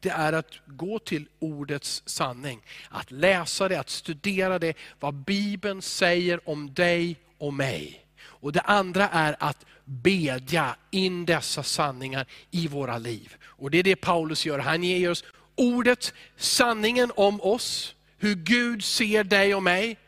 det 0.00 0.08
är 0.08 0.32
att 0.32 0.52
gå 0.66 0.98
till 0.98 1.28
ordets 1.38 2.02
sanning. 2.06 2.62
Att 2.88 3.10
läsa 3.10 3.68
det, 3.68 3.80
att 3.80 3.90
studera 3.90 4.58
det, 4.58 4.76
vad 5.00 5.14
Bibeln 5.14 5.82
säger 5.82 6.48
om 6.48 6.74
dig 6.74 7.16
och 7.38 7.54
mig. 7.54 8.06
Och 8.18 8.52
Det 8.52 8.60
andra 8.60 9.08
är 9.08 9.36
att 9.38 9.66
bedja 9.84 10.76
in 10.90 11.26
dessa 11.26 11.62
sanningar 11.62 12.26
i 12.50 12.68
våra 12.68 12.98
liv. 12.98 13.36
Och 13.42 13.70
Det 13.70 13.78
är 13.78 13.82
det 13.82 13.96
Paulus 13.96 14.46
gör. 14.46 14.58
Han 14.58 14.84
ger 14.84 15.10
oss 15.10 15.24
ordet, 15.54 16.14
sanningen 16.36 17.12
om 17.16 17.40
oss, 17.40 17.94
hur 18.18 18.34
Gud 18.34 18.84
ser 18.84 19.24
dig 19.24 19.54
och 19.54 19.62
mig. 19.62 19.98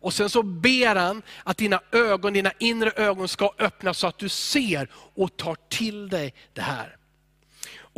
Och 0.00 0.14
sen 0.14 0.30
så 0.30 0.42
ber 0.42 0.96
han 0.96 1.22
att 1.44 1.56
dina 1.56 1.80
ögon, 1.92 2.32
dina 2.32 2.52
inre 2.58 2.90
ögon 2.90 3.28
ska 3.28 3.50
öppnas 3.58 3.98
så 3.98 4.06
att 4.06 4.18
du 4.18 4.28
ser 4.28 4.88
och 5.14 5.36
tar 5.36 5.56
till 5.68 6.08
dig 6.08 6.34
det 6.52 6.60
här. 6.60 6.96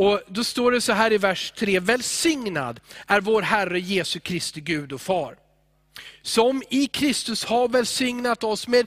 Och 0.01 0.21
Då 0.29 0.45
står 0.45 0.73
det 0.73 0.81
så 0.81 0.93
här 0.93 1.13
i 1.13 1.19
vers 1.19 1.53
3, 1.59 1.81
välsignad 1.81 2.81
är 3.07 3.21
vår 3.21 3.43
Herre 3.43 3.81
Jesu 3.81 4.21
Kristi 4.21 4.61
Gud 4.61 4.93
och 4.93 5.01
Far. 5.01 5.37
Som 6.23 6.63
i 6.71 6.87
Kristus 6.87 7.45
har 7.45 7.69
välsignat 7.69 8.45
oss 8.45 8.69
med 8.69 8.87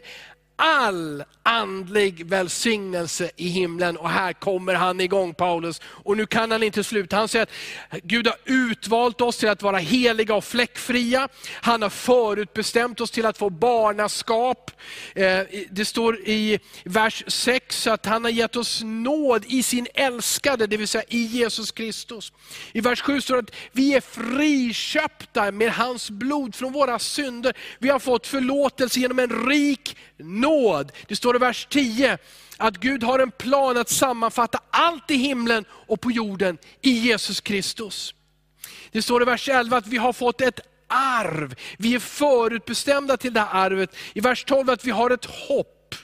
all 0.56 1.24
andlig 1.44 2.26
välsignelse 2.26 3.32
i 3.36 3.48
himlen. 3.48 3.98
Och 3.98 4.10
här 4.10 4.34
kommer 4.34 4.74
han 4.74 5.02
igång 5.02 5.34
Paulus. 5.34 5.82
Och 5.86 6.18
nu 6.18 6.26
kan 6.26 6.52
han 6.52 6.64
inte 6.64 6.84
sluta. 6.84 7.16
Han 7.16 7.28
säger 7.28 7.48
att 7.90 8.02
Gud 8.02 8.28
har 8.28 8.38
utvalt 8.46 9.22
oss 9.22 9.38
till 9.38 9.50
att 9.50 9.62
vara 9.62 9.78
heliga 9.78 10.36
och 10.36 10.44
fläckfria. 10.44 11.28
Han 11.62 11.82
har 11.82 11.90
förutbestämt 11.90 13.02
oss 13.02 13.12
till 13.12 13.26
att 13.26 13.38
få 13.38 13.50
barnaskap. 13.50 14.72
Eh, 15.16 15.40
det 15.70 15.86
står 15.86 16.20
i 16.20 16.60
vers 16.84 17.24
6 17.28 17.88
att 17.88 18.06
han 18.06 18.24
har 18.24 18.32
gett 18.32 18.56
oss 18.56 18.82
nåd 18.84 19.46
i 19.48 19.64
sin 19.64 19.88
älskade, 19.94 20.68
det 20.68 20.78
vill 20.78 20.88
säga 20.88 21.04
i 21.08 21.24
Jesus 21.24 21.72
Kristus. 21.72 22.34
I 22.72 22.82
vers 22.82 23.02
7 23.02 23.22
står 23.22 23.36
det 23.36 23.40
att 23.40 23.56
vi 23.72 23.94
är 23.94 24.02
friköpta 24.02 25.52
med 25.52 25.72
hans 25.72 26.10
blod 26.10 26.56
från 26.56 26.74
våra 26.74 27.00
synder. 27.00 27.54
Vi 27.80 27.90
har 27.90 28.00
fått 28.00 28.28
förlåtelse 28.28 29.00
genom 29.00 29.20
en 29.20 29.48
rik 29.50 29.98
nåd. 30.18 30.92
Det 31.08 31.16
står 31.16 31.33
i 31.36 31.40
vers 31.40 31.68
10 31.70 32.18
att 32.58 32.78
Gud 32.78 33.04
har 33.04 33.20
en 33.20 33.32
plan 33.32 33.78
att 33.78 33.90
sammanfatta 33.90 34.60
allt 34.70 35.12
i 35.12 35.16
himlen 35.16 35.66
och 35.72 36.02
på 36.02 36.12
jorden 36.12 36.58
i 36.82 36.92
Jesus 36.92 37.42
Kristus. 37.42 38.14
Det 38.92 39.02
står 39.02 39.22
i 39.22 39.26
vers 39.26 39.50
11 39.50 39.78
att 39.78 39.88
vi 39.88 39.98
har 39.98 40.14
fått 40.14 40.42
ett 40.42 40.60
arv. 40.88 41.56
Vi 41.78 41.96
är 41.96 42.00
förutbestämda 42.00 43.18
till 43.18 43.34
det 43.34 43.40
här 43.40 43.66
arvet. 43.66 43.96
I 44.14 44.20
vers 44.20 44.44
12 44.44 44.70
att 44.70 44.86
vi 44.86 44.92
har 44.92 45.10
ett 45.10 45.26
hopp. 45.26 45.96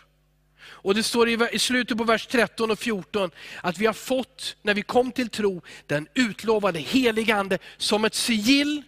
Och 0.82 0.96
Det 0.96 1.04
står 1.04 1.30
i 1.56 1.60
slutet 1.60 1.98
på 1.98 2.04
vers 2.04 2.28
13 2.28 2.72
och 2.72 2.80
14 2.80 3.32
att 3.62 3.78
vi 3.78 3.86
har 3.86 3.94
fått, 3.94 4.56
när 4.62 4.74
vi 4.74 4.82
kom 4.82 5.12
till 5.12 5.30
tro, 5.30 5.62
den 5.88 6.08
utlovade 6.14 6.80
heliga 6.80 7.36
Ande 7.36 7.58
som 7.78 8.06
ett 8.06 8.16
sigill 8.16 8.84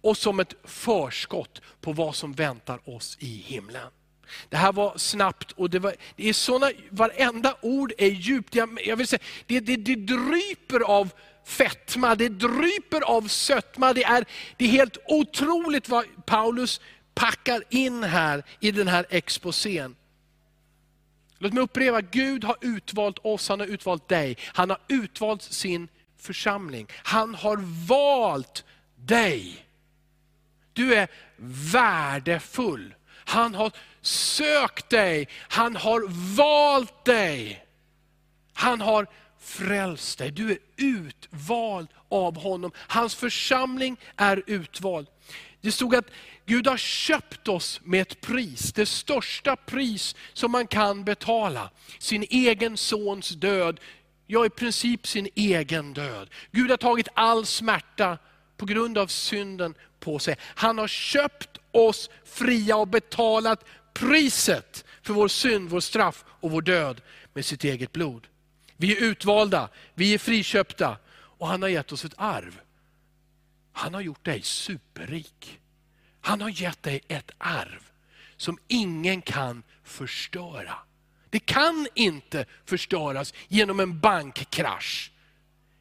och 0.00 0.16
som 0.16 0.40
ett 0.40 0.54
förskott 0.64 1.60
på 1.80 1.92
vad 1.92 2.14
som 2.14 2.32
väntar 2.32 2.90
oss 2.90 3.16
i 3.20 3.44
himlen. 3.46 3.90
Det 4.48 4.56
här 4.56 4.72
var 4.72 4.98
snabbt 4.98 5.52
och 5.52 5.70
det, 5.70 5.78
var, 5.78 5.94
det 6.16 6.28
är 6.28 6.32
såna, 6.32 6.70
varenda 6.90 7.56
ord 7.60 7.92
är 7.98 8.08
djupt. 8.08 8.54
Jag, 8.54 8.80
jag 8.84 8.96
vill 8.96 9.06
säga, 9.06 9.22
det, 9.46 9.60
det, 9.60 9.76
det 9.76 9.94
dryper 9.94 10.80
av 10.80 11.10
fetma, 11.44 12.14
det 12.14 12.28
dryper 12.28 13.00
av 13.00 13.28
sötma. 13.28 13.92
Det 13.92 14.04
är, 14.04 14.24
det 14.56 14.64
är 14.64 14.68
helt 14.68 14.96
otroligt 15.06 15.88
vad 15.88 16.04
Paulus 16.26 16.80
packar 17.14 17.64
in 17.68 18.04
här 18.04 18.42
i 18.60 18.70
den 18.70 18.88
här 18.88 19.06
exposén. 19.10 19.96
Låt 21.38 21.52
mig 21.52 21.62
upprepa, 21.62 22.00
Gud 22.00 22.44
har 22.44 22.56
utvalt 22.60 23.18
oss, 23.22 23.48
han 23.48 23.60
har 23.60 23.66
utvalt 23.66 24.08
dig. 24.08 24.36
Han 24.44 24.70
har 24.70 24.78
utvalt 24.88 25.42
sin 25.42 25.88
församling. 26.18 26.86
Han 26.92 27.34
har 27.34 27.56
valt 27.88 28.64
dig. 28.96 29.66
Du 30.72 30.94
är 30.94 31.08
värdefull. 31.72 32.94
Han 33.08 33.54
har 33.54 33.72
sökt 34.08 34.90
dig, 34.90 35.28
han 35.48 35.76
har 35.76 36.02
valt 36.36 37.04
dig. 37.04 37.64
Han 38.52 38.80
har 38.80 39.06
frälst 39.40 40.18
dig, 40.18 40.30
du 40.30 40.50
är 40.50 40.58
utvald 40.76 41.88
av 42.08 42.38
honom. 42.38 42.72
Hans 42.76 43.14
församling 43.14 43.96
är 44.16 44.42
utvald. 44.46 45.06
Det 45.60 45.72
stod 45.72 45.94
att 45.94 46.10
Gud 46.46 46.66
har 46.66 46.76
köpt 46.76 47.48
oss 47.48 47.80
med 47.84 48.02
ett 48.02 48.20
pris, 48.20 48.72
det 48.72 48.86
största 48.86 49.56
pris 49.56 50.16
som 50.32 50.52
man 50.52 50.66
kan 50.66 51.04
betala. 51.04 51.70
Sin 51.98 52.24
egen 52.30 52.76
sons 52.76 53.28
död, 53.28 53.80
ja 54.26 54.46
i 54.46 54.50
princip 54.50 55.06
sin 55.06 55.28
egen 55.34 55.92
död. 55.92 56.30
Gud 56.52 56.70
har 56.70 56.76
tagit 56.76 57.08
all 57.14 57.46
smärta 57.46 58.18
på 58.56 58.66
grund 58.66 58.98
av 58.98 59.06
synden 59.06 59.74
på 60.00 60.18
sig. 60.18 60.36
Han 60.40 60.78
har 60.78 60.88
köpt 60.88 61.58
oss 61.72 62.10
fria 62.24 62.76
och 62.76 62.88
betalat 62.88 63.64
priset 63.94 64.84
för 65.02 65.14
vår 65.14 65.28
synd, 65.28 65.70
vår 65.70 65.80
straff 65.80 66.24
och 66.28 66.50
vår 66.50 66.62
död 66.62 67.00
med 67.34 67.44
sitt 67.44 67.64
eget 67.64 67.92
blod. 67.92 68.26
Vi 68.76 68.96
är 68.96 69.02
utvalda, 69.02 69.68
vi 69.94 70.14
är 70.14 70.18
friköpta 70.18 70.96
och 71.12 71.48
han 71.48 71.62
har 71.62 71.68
gett 71.68 71.92
oss 71.92 72.04
ett 72.04 72.14
arv. 72.16 72.60
Han 73.72 73.94
har 73.94 74.00
gjort 74.00 74.24
dig 74.24 74.42
superrik. 74.42 75.60
Han 76.20 76.40
har 76.40 76.48
gett 76.48 76.82
dig 76.82 77.00
ett 77.08 77.30
arv 77.38 77.90
som 78.36 78.58
ingen 78.68 79.22
kan 79.22 79.62
förstöra. 79.84 80.74
Det 81.30 81.38
kan 81.38 81.86
inte 81.94 82.46
förstöras 82.64 83.34
genom 83.48 83.80
en 83.80 84.00
bankkrasch, 84.00 85.12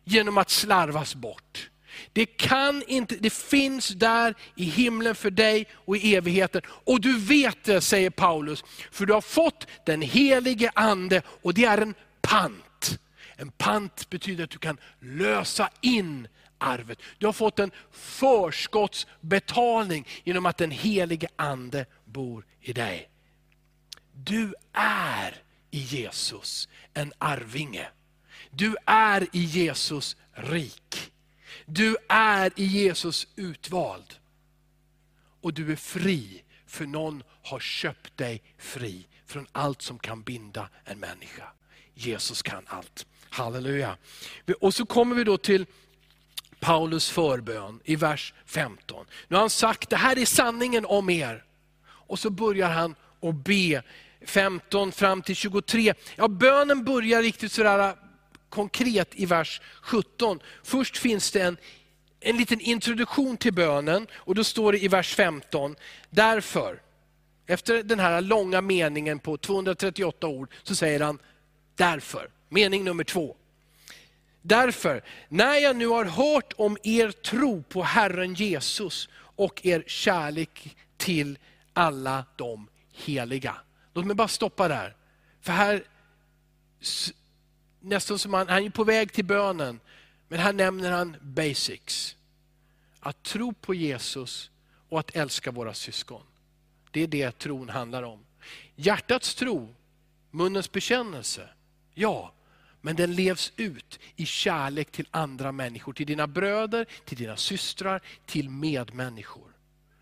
genom 0.03 0.37
att 0.37 0.49
slarvas 0.49 1.15
bort. 1.15 1.69
Det 2.13 2.25
kan 2.25 2.83
inte, 2.87 3.15
det 3.15 3.33
finns 3.33 3.89
där 3.89 4.35
i 4.55 4.63
himlen 4.63 5.15
för 5.15 5.31
dig 5.31 5.67
och 5.73 5.97
i 5.97 6.15
evigheten. 6.15 6.61
Och 6.67 7.01
du 7.01 7.19
vet 7.19 7.63
det, 7.63 7.81
säger 7.81 8.09
Paulus, 8.09 8.63
för 8.91 9.05
du 9.05 9.13
har 9.13 9.21
fått 9.21 9.67
den 9.85 10.01
helige 10.01 10.71
ande 10.75 11.21
och 11.41 11.53
det 11.53 11.65
är 11.65 11.77
en 11.77 11.95
pant. 12.21 12.99
En 13.35 13.51
pant 13.51 14.09
betyder 14.09 14.43
att 14.43 14.49
du 14.49 14.57
kan 14.57 14.77
lösa 14.99 15.69
in 15.81 16.27
arvet. 16.57 16.99
Du 17.17 17.25
har 17.25 17.33
fått 17.33 17.59
en 17.59 17.71
förskottsbetalning 17.91 20.07
genom 20.23 20.45
att 20.45 20.57
den 20.57 20.71
helige 20.71 21.27
ande 21.35 21.85
bor 22.05 22.45
i 22.61 22.73
dig. 22.73 23.09
du 24.13 24.53
är 24.73 25.35
i 25.71 25.79
Jesus 25.79 26.69
en 26.93 27.13
arvinge. 27.17 27.87
Du 28.51 28.75
är 28.85 29.27
i 29.31 29.39
Jesus 29.39 30.15
rik. 30.33 31.11
Du 31.65 31.97
är 32.09 32.51
i 32.55 32.65
Jesus 32.65 33.27
utvald. 33.35 34.15
Och 35.41 35.53
du 35.53 35.71
är 35.71 35.75
fri, 35.75 36.43
för 36.67 36.85
någon 36.85 37.23
har 37.43 37.59
köpt 37.59 38.17
dig 38.17 38.43
fri 38.57 39.07
från 39.25 39.47
allt 39.51 39.81
som 39.81 39.99
kan 39.99 40.21
binda 40.21 40.69
en 40.85 40.99
människa. 40.99 41.47
Jesus 41.93 42.41
kan 42.41 42.63
allt. 42.67 43.05
Halleluja. 43.29 43.97
Och 44.59 44.73
så 44.73 44.85
kommer 44.85 45.15
vi 45.15 45.23
då 45.23 45.37
till 45.37 45.65
Paulus 46.59 47.09
förbön 47.09 47.79
i 47.83 47.95
vers 47.95 48.33
15. 48.45 49.05
Nu 49.27 49.35
har 49.35 49.41
han 49.41 49.49
sagt, 49.49 49.89
det 49.89 49.95
här 49.95 50.17
är 50.17 50.25
sanningen 50.25 50.85
om 50.85 51.09
er. 51.09 51.43
Och 51.83 52.19
så 52.19 52.29
börjar 52.29 52.69
han 52.69 52.95
att 53.21 53.35
be 53.35 53.83
15 54.25 54.91
fram 54.91 55.21
till 55.21 55.35
23. 55.35 55.93
Ja, 56.15 56.27
bönen 56.27 56.83
börjar 56.83 57.21
riktigt 57.21 57.51
sådär 57.51 57.95
konkret 58.49 59.09
i 59.11 59.25
vers 59.25 59.61
17. 59.81 60.39
Först 60.63 60.97
finns 60.97 61.31
det 61.31 61.41
en, 61.41 61.57
en 62.19 62.37
liten 62.37 62.59
introduktion 62.59 63.37
till 63.37 63.53
bönen 63.53 64.07
och 64.13 64.35
då 64.35 64.43
står 64.43 64.71
det 64.71 64.83
i 64.83 64.87
vers 64.87 65.15
15, 65.15 65.75
därför, 66.09 66.81
efter 67.47 67.83
den 67.83 67.99
här 67.99 68.21
långa 68.21 68.61
meningen 68.61 69.19
på 69.19 69.37
238 69.37 70.27
ord, 70.27 70.53
så 70.63 70.75
säger 70.75 70.99
han 70.99 71.19
därför. 71.75 72.29
Mening 72.49 72.83
nummer 72.83 73.03
två. 73.03 73.35
Därför, 74.41 75.03
när 75.29 75.55
jag 75.55 75.75
nu 75.75 75.87
har 75.87 76.05
hört 76.05 76.53
om 76.57 76.77
er 76.83 77.11
tro 77.11 77.63
på 77.63 77.83
Herren 77.83 78.33
Jesus 78.33 79.09
och 79.17 79.65
er 79.65 79.83
kärlek 79.87 80.75
till 80.97 81.37
alla 81.73 82.25
de 82.35 82.67
heliga. 82.93 83.55
Låt 83.93 84.05
mig 84.05 84.15
bara 84.15 84.27
stoppa 84.27 84.67
där. 84.67 84.95
För 85.41 85.51
här, 85.51 85.83
nästan 87.79 88.19
som 88.19 88.33
han, 88.33 88.47
han 88.47 88.63
är 88.63 88.69
på 88.69 88.83
väg 88.83 89.13
till 89.13 89.25
bönen, 89.25 89.79
men 90.27 90.39
här 90.39 90.53
nämner 90.53 90.91
han 90.91 91.17
basics. 91.21 92.15
Att 92.99 93.23
tro 93.23 93.53
på 93.53 93.73
Jesus 93.73 94.51
och 94.89 94.99
att 94.99 95.15
älska 95.15 95.51
våra 95.51 95.73
syskon. 95.73 96.23
Det 96.91 97.01
är 97.01 97.07
det 97.07 97.31
tron 97.31 97.69
handlar 97.69 98.03
om. 98.03 98.25
Hjärtats 98.75 99.35
tro, 99.35 99.75
munnens 100.31 100.71
bekännelse, 100.71 101.49
ja, 101.93 102.33
men 102.81 102.95
den 102.95 103.15
levs 103.15 103.53
ut 103.55 103.99
i 104.15 104.25
kärlek 104.25 104.91
till 104.91 105.07
andra 105.11 105.51
människor, 105.51 105.93
till 105.93 106.07
dina 106.07 106.27
bröder, 106.27 106.85
till 107.05 107.17
dina 107.17 107.37
systrar, 107.37 108.01
till 108.25 108.49
medmänniskor. 108.49 109.51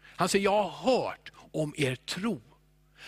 Han 0.02 0.30
säger, 0.30 0.46
jag 0.46 0.64
har 0.64 0.94
hört 0.94 1.32
om 1.52 1.74
er 1.78 1.96
tro, 1.96 2.42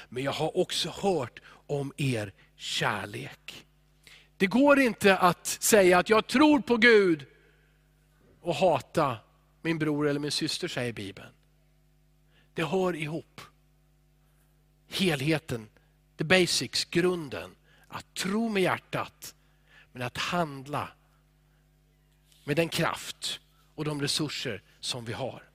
men 0.09 0.23
jag 0.23 0.31
har 0.31 0.57
också 0.57 0.89
hört 0.89 1.39
om 1.67 1.93
er 1.97 2.33
kärlek. 2.55 3.66
Det 4.37 4.47
går 4.47 4.79
inte 4.79 5.17
att 5.17 5.47
säga 5.47 5.97
att 5.97 6.09
jag 6.09 6.27
tror 6.27 6.59
på 6.59 6.77
Gud 6.77 7.25
och 8.41 8.55
hata 8.55 9.17
min 9.61 9.79
bror 9.79 10.07
eller 10.07 10.19
min 10.19 10.31
syster, 10.31 10.67
säger 10.67 10.93
Bibeln. 10.93 11.33
Det 12.53 12.63
hör 12.63 12.95
ihop. 12.95 13.41
Helheten, 14.87 15.69
the 16.17 16.23
basics, 16.23 16.85
grunden. 16.85 17.55
Att 17.87 18.13
tro 18.13 18.49
med 18.49 18.63
hjärtat, 18.63 19.35
men 19.91 20.01
att 20.01 20.17
handla 20.17 20.89
med 22.43 22.55
den 22.55 22.69
kraft 22.69 23.39
och 23.75 23.85
de 23.85 24.01
resurser 24.01 24.63
som 24.79 25.05
vi 25.05 25.13
har. 25.13 25.46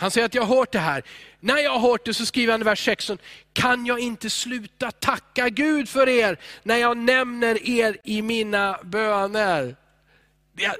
Han 0.00 0.10
säger 0.10 0.26
att 0.26 0.34
jag 0.34 0.42
har 0.42 0.56
hört 0.56 0.72
det 0.72 0.78
här. 0.78 1.02
När 1.40 1.58
jag 1.58 1.70
har 1.70 1.90
hört 1.90 2.04
det 2.04 2.14
så 2.14 2.26
skriver 2.26 2.52
han 2.52 2.60
i 2.60 2.64
vers 2.64 2.84
16, 2.84 3.18
kan 3.52 3.86
jag 3.86 4.00
inte 4.00 4.30
sluta 4.30 4.90
tacka 4.90 5.48
Gud 5.48 5.88
för 5.88 6.08
er 6.08 6.38
när 6.62 6.76
jag 6.76 6.96
nämner 6.96 7.68
er 7.68 7.96
i 8.04 8.22
mina 8.22 8.78
böner. 8.82 9.76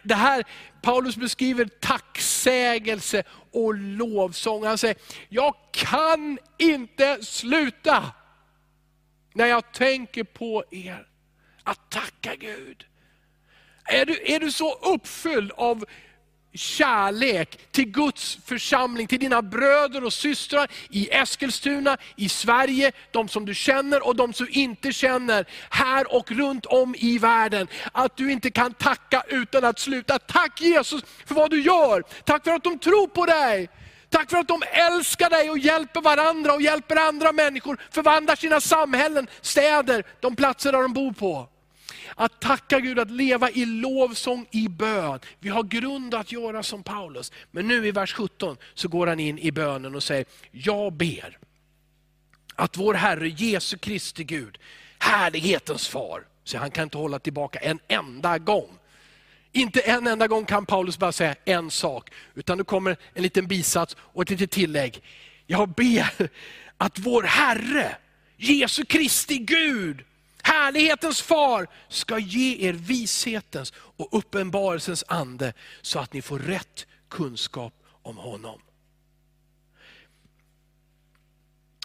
Det 0.02 0.14
här, 0.14 0.44
Paulus 0.83 1.16
beskriver 1.16 1.64
tacksägelse 1.64 3.22
och 3.52 3.74
lovsång. 3.74 4.64
Han 4.64 4.78
säger, 4.78 4.96
jag 5.28 5.54
kan 5.70 6.38
inte 6.59 7.24
sluta 7.24 8.12
när 9.35 9.46
jag 9.46 9.72
tänker 9.72 10.24
på 10.24 10.64
er, 10.70 11.07
att 11.62 11.90
tacka 11.90 12.35
Gud. 12.35 12.85
Är 13.85 14.07
du, 14.07 14.20
är 14.24 14.40
du 14.40 14.52
så 14.52 14.74
uppfylld 14.74 15.52
av 15.52 15.85
kärlek 16.59 17.59
till 17.71 17.90
Guds 17.90 18.38
församling, 18.44 19.07
till 19.07 19.21
dina 19.21 19.42
bröder 19.42 20.05
och 20.05 20.12
systrar 20.12 20.71
i 20.90 21.09
Eskilstuna, 21.11 21.97
i 22.16 22.29
Sverige, 22.29 22.92
de 23.11 23.29
som 23.29 23.47
du 23.47 23.55
känner 23.55 24.07
och 24.07 24.16
de 24.16 24.33
som 24.33 24.47
du 24.47 24.53
inte 24.53 24.92
känner, 24.92 25.47
här 25.71 26.14
och 26.14 26.31
runt 26.31 26.66
om 26.66 26.94
i 26.99 27.18
världen. 27.18 27.68
Att 27.92 28.16
du 28.16 28.33
inte 28.33 28.51
kan 28.51 28.75
tacka 28.75 29.23
utan 29.29 29.64
att 29.64 29.79
sluta. 29.79 30.18
Tack 30.18 30.61
Jesus 30.61 31.03
för 31.27 31.35
vad 31.35 31.51
du 31.51 31.62
gör, 31.62 32.03
tack 32.25 32.44
för 32.44 32.51
att 32.51 32.64
de 32.64 32.79
tror 32.79 33.07
på 33.07 33.27
dig. 33.27 33.68
Tack 34.11 34.31
för 34.31 34.37
att 34.37 34.49
de 34.49 34.62
älskar 34.73 35.31
dig 35.31 35.51
och 35.51 35.59
hjälper 35.59 36.01
varandra 36.01 36.55
och 36.55 36.62
hjälper 36.62 36.97
andra 36.97 37.33
människor, 37.33 37.81
förvandlar 37.90 38.37
sina 38.37 38.61
samhällen, 38.61 39.27
städer, 39.40 40.05
de 40.21 40.37
platser 40.37 40.73
där 40.73 40.83
de 40.83 40.92
bor 40.92 41.12
på. 41.12 41.49
Att 42.20 42.40
tacka 42.40 42.81
Gud, 42.81 42.98
att 42.98 43.11
leva 43.11 43.50
i 43.50 43.64
lovsång, 43.64 44.46
i 44.50 44.68
bön. 44.68 45.20
Vi 45.40 45.48
har 45.48 45.62
grund 45.62 46.14
att 46.14 46.33
göra 46.33 46.62
som 46.62 46.83
Paulus. 46.83 47.33
Men 47.50 47.68
nu 47.68 47.87
i 47.87 47.90
vers 47.90 48.12
17 48.12 48.57
så 48.74 48.88
går 48.88 49.07
han 49.07 49.20
in 49.20 49.38
i 49.38 49.52
bönen 49.52 49.94
och 49.94 50.02
säger, 50.02 50.24
jag 50.50 50.92
ber 50.92 51.38
att 52.54 52.76
vår 52.76 52.94
Herre 52.94 53.28
Jesu 53.28 53.78
Kristi 53.78 54.24
Gud, 54.24 54.59
härlighetens 54.98 55.88
far, 55.88 56.26
så 56.44 56.59
han 56.59 56.70
kan 56.70 56.85
inte 56.85 56.98
hålla 56.98 57.18
tillbaka 57.18 57.59
en 57.59 57.78
enda 57.88 58.38
gång. 58.38 58.78
Inte 59.52 59.81
en 59.81 60.07
enda 60.07 60.26
gång 60.26 60.44
kan 60.44 60.66
Paulus 60.66 60.98
bara 60.98 61.12
säga 61.12 61.35
en 61.44 61.70
sak, 61.70 62.11
utan 62.35 62.59
nu 62.59 62.64
kommer 62.64 62.96
en 63.14 63.22
liten 63.22 63.46
bisats 63.46 63.96
och 64.00 64.22
ett 64.22 64.31
litet 64.31 64.50
tillägg. 64.50 65.02
Jag 65.46 65.68
ber 65.68 66.31
att 66.76 66.98
vår 66.98 67.22
Herre, 67.22 67.96
Jesu 68.37 68.85
Kristi 68.85 69.38
Gud, 69.38 70.04
härlighetens 70.48 71.20
far 71.20 71.66
ska 71.88 72.18
ge 72.18 72.68
er 72.68 72.72
vishetens 72.72 73.72
och 73.76 74.18
uppenbarelsens 74.18 75.04
ande 75.08 75.52
så 75.82 75.98
att 75.98 76.12
ni 76.12 76.22
får 76.22 76.38
rätt 76.38 76.87
kunskap 77.08 77.74
om 78.02 78.16
honom. 78.16 78.61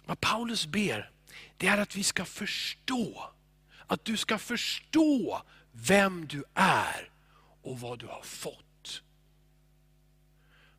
Vad 0.06 0.19
Paulus 0.19 0.65
ber, 0.65 1.12
det 1.58 1.67
är 1.67 1.78
att 1.78 1.95
vi 1.95 2.04
ska 2.04 2.26
förstå, 2.26 3.30
att 3.88 4.06
du 4.06 4.17
ska 4.17 4.38
förstå 4.38 5.41
vem 5.71 6.28
du 6.28 6.43
är 6.54 7.10
och 7.62 7.80
vad 7.80 7.99
du 7.99 8.08
har 8.08 8.21
fått. 8.21 9.02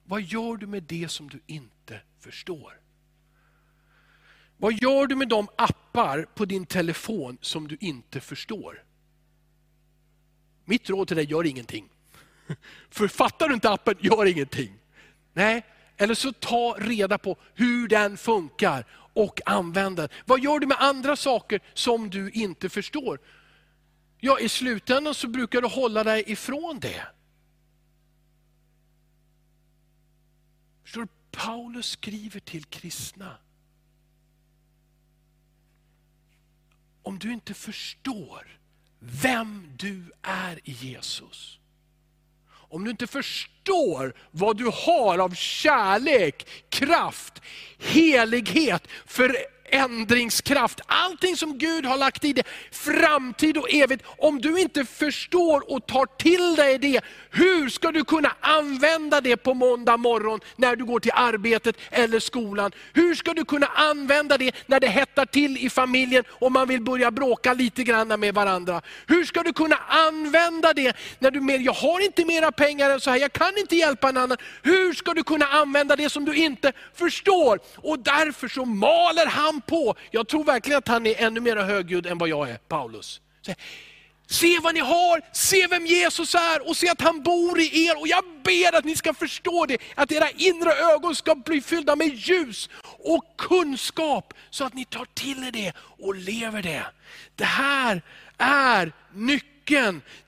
Vad 0.04 0.22
gör 0.22 0.56
du 0.56 0.66
med 0.66 0.82
det 0.82 1.08
som 1.08 1.28
du 1.28 1.40
inte 1.46 2.00
förstår? 2.20 2.83
Vad 4.56 4.72
gör 4.72 5.06
du 5.06 5.16
med 5.16 5.28
de 5.28 5.48
appar 5.56 6.26
på 6.34 6.44
din 6.44 6.66
telefon 6.66 7.38
som 7.40 7.68
du 7.68 7.76
inte 7.80 8.20
förstår? 8.20 8.84
Mitt 10.64 10.90
råd 10.90 11.08
till 11.08 11.16
dig, 11.16 11.30
gör 11.30 11.46
ingenting. 11.46 11.88
För 12.90 13.08
fattar 13.08 13.48
du 13.48 13.54
inte 13.54 13.70
appen, 13.70 13.94
gör 14.00 14.26
ingenting. 14.26 14.78
Nej, 15.32 15.64
eller 15.96 16.14
så 16.14 16.32
ta 16.32 16.76
reda 16.78 17.18
på 17.18 17.36
hur 17.54 17.88
den 17.88 18.16
funkar 18.16 18.84
och 19.14 19.40
använd 19.46 19.96
den. 19.96 20.08
Vad 20.24 20.40
gör 20.40 20.58
du 20.58 20.66
med 20.66 20.76
andra 20.80 21.16
saker 21.16 21.60
som 21.74 22.10
du 22.10 22.30
inte 22.30 22.68
förstår? 22.68 23.18
Ja, 24.20 24.40
i 24.40 24.48
slutändan 24.48 25.14
så 25.14 25.28
brukar 25.28 25.60
du 25.60 25.68
hålla 25.68 26.04
dig 26.04 26.24
ifrån 26.26 26.80
det. 26.80 27.06
Förstår 30.82 31.00
du? 31.00 31.08
Paulus 31.30 31.90
skriver 31.90 32.40
till 32.40 32.64
kristna. 32.64 33.36
Om 37.14 37.18
du 37.18 37.32
inte 37.32 37.54
förstår 37.54 38.58
vem 38.98 39.72
du 39.76 40.12
är 40.22 40.60
i 40.68 40.72
Jesus, 40.72 41.58
om 42.46 42.84
du 42.84 42.90
inte 42.90 43.06
förstår 43.06 43.53
vad 44.30 44.56
du 44.56 44.70
har 44.86 45.18
av 45.18 45.34
kärlek, 45.34 46.46
kraft, 46.70 47.42
helighet, 47.78 48.88
förändringskraft. 49.06 50.80
Allting 50.86 51.36
som 51.36 51.58
Gud 51.58 51.86
har 51.86 51.96
lagt 51.96 52.24
i 52.24 52.32
dig, 52.32 52.44
framtid 52.70 53.56
och 53.56 53.70
evigt. 53.70 54.04
Om 54.18 54.40
du 54.40 54.60
inte 54.60 54.84
förstår 54.84 55.72
och 55.72 55.86
tar 55.86 56.06
till 56.06 56.54
dig 56.56 56.78
det, 56.78 57.00
hur 57.30 57.68
ska 57.68 57.92
du 57.92 58.04
kunna 58.04 58.32
använda 58.40 59.20
det 59.20 59.36
på 59.36 59.54
måndag 59.54 59.96
morgon 59.96 60.40
när 60.56 60.76
du 60.76 60.84
går 60.84 61.00
till 61.00 61.12
arbetet 61.14 61.76
eller 61.90 62.20
skolan? 62.20 62.72
Hur 62.92 63.14
ska 63.14 63.34
du 63.34 63.44
kunna 63.44 63.66
använda 63.66 64.38
det 64.38 64.54
när 64.66 64.80
det 64.80 64.88
hettar 64.88 65.26
till 65.26 65.56
i 65.58 65.70
familjen 65.70 66.24
och 66.28 66.52
man 66.52 66.68
vill 66.68 66.82
börja 66.82 67.10
bråka 67.10 67.52
lite 67.52 67.84
grann 67.84 68.20
med 68.20 68.34
varandra? 68.34 68.82
Hur 69.06 69.24
ska 69.24 69.42
du 69.42 69.52
kunna 69.52 69.76
använda 69.76 70.72
det 70.72 70.96
när 71.18 71.30
du 71.30 71.40
mer, 71.40 71.58
jag 71.58 71.72
har 71.72 72.00
inte 72.00 72.24
mera 72.24 72.52
pengar 72.52 72.90
än 72.90 73.00
så 73.00 73.10
här, 73.10 73.18
jag 73.18 73.32
kan 73.32 73.53
kan 73.54 73.60
inte 73.60 73.76
hjälpa 73.76 74.08
en 74.08 74.16
annan, 74.16 74.38
hur 74.62 74.92
ska 74.92 75.14
du 75.14 75.22
kunna 75.22 75.46
använda 75.46 75.96
det 75.96 76.10
som 76.10 76.24
du 76.24 76.34
inte 76.34 76.72
förstår? 76.94 77.60
Och 77.76 77.98
därför 77.98 78.48
så 78.48 78.64
maler 78.64 79.26
han 79.26 79.60
på. 79.60 79.94
Jag 80.10 80.28
tror 80.28 80.44
verkligen 80.44 80.78
att 80.78 80.88
han 80.88 81.06
är 81.06 81.22
ännu 81.22 81.40
mer 81.40 81.56
högljudd 81.56 82.06
än 82.06 82.18
vad 82.18 82.28
jag 82.28 82.50
är, 82.50 82.56
Paulus. 82.56 83.20
Se 84.26 84.58
vad 84.62 84.74
ni 84.74 84.80
har, 84.80 85.20
se 85.32 85.66
vem 85.66 85.86
Jesus 85.86 86.34
är 86.34 86.68
och 86.68 86.76
se 86.76 86.88
att 86.88 87.00
han 87.00 87.22
bor 87.22 87.60
i 87.60 87.86
er. 87.86 88.00
Och 88.00 88.08
jag 88.08 88.24
ber 88.42 88.78
att 88.78 88.84
ni 88.84 88.96
ska 88.96 89.14
förstå 89.14 89.66
det, 89.66 89.78
att 89.94 90.12
era 90.12 90.30
inre 90.30 90.72
ögon 90.72 91.14
ska 91.14 91.34
bli 91.34 91.60
fyllda 91.60 91.96
med 91.96 92.14
ljus 92.14 92.70
och 92.98 93.24
kunskap, 93.38 94.34
så 94.50 94.64
att 94.64 94.74
ni 94.74 94.84
tar 94.84 95.06
till 95.14 95.44
er 95.44 95.52
det 95.52 95.72
och 95.76 96.14
lever 96.14 96.62
det. 96.62 96.86
Det 97.34 97.44
här 97.44 98.02
är 98.38 98.92
nyckeln 99.14 99.53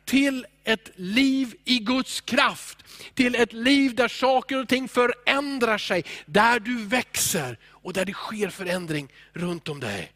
till 0.04 0.46
ett 0.64 0.90
liv 0.94 1.54
i 1.64 1.78
Guds 1.78 2.20
kraft. 2.20 2.78
Till 3.14 3.34
ett 3.34 3.52
liv 3.52 3.94
där 3.94 4.08
saker 4.08 4.60
och 4.62 4.68
ting 4.68 4.88
förändrar 4.88 5.78
sig, 5.78 6.04
där 6.26 6.60
du 6.60 6.84
växer 6.84 7.58
och 7.64 7.92
där 7.92 8.04
det 8.04 8.12
sker 8.12 8.48
förändring 8.48 9.12
runt 9.32 9.68
om 9.68 9.80
dig. 9.80 10.12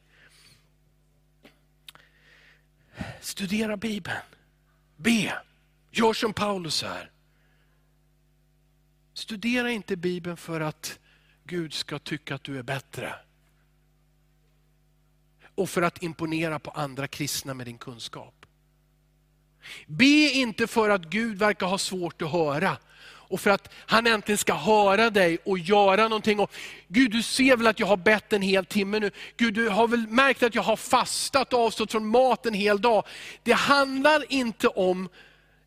Studera 3.21 3.77
Bibeln. 3.77 4.23
Be. 4.97 5.43
Gör 5.91 6.13
som 6.13 6.33
Paulus 6.33 6.83
här. 6.83 7.11
Studera 9.15 9.71
inte 9.71 9.97
Bibeln 9.97 10.37
för 10.37 10.61
att 10.61 10.99
Gud 11.45 11.75
ska 11.75 11.99
tycka 11.99 12.35
att 12.35 12.45
du 12.45 12.59
är 12.59 12.63
bättre. 12.63 13.15
Och 15.55 15.71
för 15.71 15.83
att 15.83 16.03
imponera 16.03 16.59
på 16.59 16.71
andra 16.71 17.09
kristna 17.09 17.55
med 17.55 17.67
din 17.67 17.79
kunskap. 17.79 18.40
Be 19.87 20.31
inte 20.31 20.67
för 20.67 20.91
att 20.91 21.05
Gud 21.05 21.39
verkar 21.39 21.67
ha 21.67 21.79
svårt 21.79 22.23
att 22.23 22.33
höra, 22.33 22.77
och 23.31 23.41
för 23.41 23.51
att 23.51 23.73
han 23.87 24.07
äntligen 24.07 24.39
ska 24.39 24.55
höra 24.55 25.11
dig 25.11 25.39
och 25.45 25.59
göra 25.59 26.03
någonting. 26.03 26.41
Och, 26.41 26.53
Gud 26.89 27.11
du 27.11 27.23
ser 27.23 27.57
väl 27.57 27.67
att 27.67 27.81
jag 27.81 27.87
har 27.87 27.97
bett 27.97 28.33
en 28.33 28.43
hel 28.43 28.67
timme 28.67 28.99
nu. 28.99 29.11
Gud 29.37 29.55
du 29.55 29.69
har 29.69 29.89
väl 29.89 30.07
märkt 30.09 30.43
att 30.43 30.55
jag 30.55 30.63
har 30.63 30.77
fastat 30.77 31.53
och 31.53 31.61
avstått 31.61 31.93
från 31.93 32.07
mat 32.07 32.47
en 32.47 32.55
hel 32.55 32.81
dag. 32.81 33.05
Det 33.43 33.53
handlar 33.53 34.33
inte 34.33 34.69
om 34.69 35.09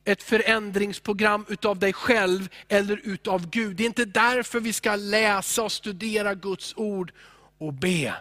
ett 0.05 0.23
förändringsprogram 0.23 1.45
utav 1.49 1.79
dig 1.79 1.93
själv 1.93 2.49
eller 2.67 3.01
utav 3.03 3.49
Gud. 3.49 3.75
Det 3.75 3.83
är 3.83 3.87
inte 3.87 4.05
därför 4.05 4.59
vi 4.59 4.73
ska 4.73 4.95
läsa 4.95 5.63
och 5.63 5.71
studera 5.71 6.33
Guds 6.33 6.73
ord 6.77 7.11
och 7.57 7.73
be. 7.73 8.13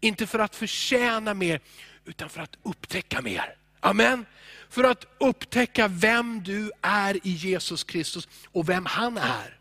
Inte 0.00 0.26
för 0.26 0.38
att 0.38 0.56
förtjäna 0.56 1.34
mer, 1.34 1.60
utan 2.04 2.28
för 2.28 2.40
att 2.40 2.56
upptäcka 2.62 3.22
mer. 3.22 3.54
Amen 3.80 4.26
för 4.70 4.84
att 4.84 5.04
upptäcka 5.20 5.88
vem 5.88 6.42
du 6.42 6.70
är 6.82 7.26
i 7.26 7.30
Jesus 7.30 7.84
Kristus 7.84 8.28
och 8.52 8.68
vem 8.68 8.86
han 8.86 9.18
är. 9.18 9.58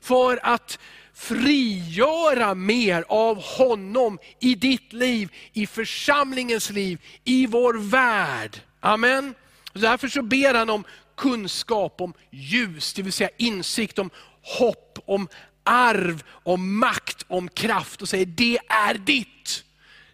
För 0.00 0.40
att 0.42 0.78
frigöra 1.14 2.54
mer 2.54 3.04
av 3.08 3.42
honom 3.42 4.18
i 4.40 4.54
ditt 4.54 4.92
liv, 4.92 5.32
i 5.52 5.66
församlingens 5.66 6.70
liv, 6.70 7.00
i 7.24 7.46
vår 7.46 7.74
värld. 7.74 8.60
Amen. 8.80 9.34
Därför 9.72 10.08
så 10.08 10.22
ber 10.22 10.54
han 10.54 10.70
om 10.70 10.84
kunskap, 11.16 12.00
om 12.00 12.14
ljus, 12.30 12.92
det 12.92 13.02
vill 13.02 13.12
säga 13.12 13.30
insikt, 13.36 13.98
om 13.98 14.10
hopp, 14.42 14.98
om 15.04 15.28
arv, 15.64 16.22
om 16.28 16.78
makt, 16.78 17.24
om 17.28 17.48
kraft 17.48 18.02
och 18.02 18.08
säger 18.08 18.26
det 18.26 18.58
är 18.68 18.94
ditt. 18.94 19.64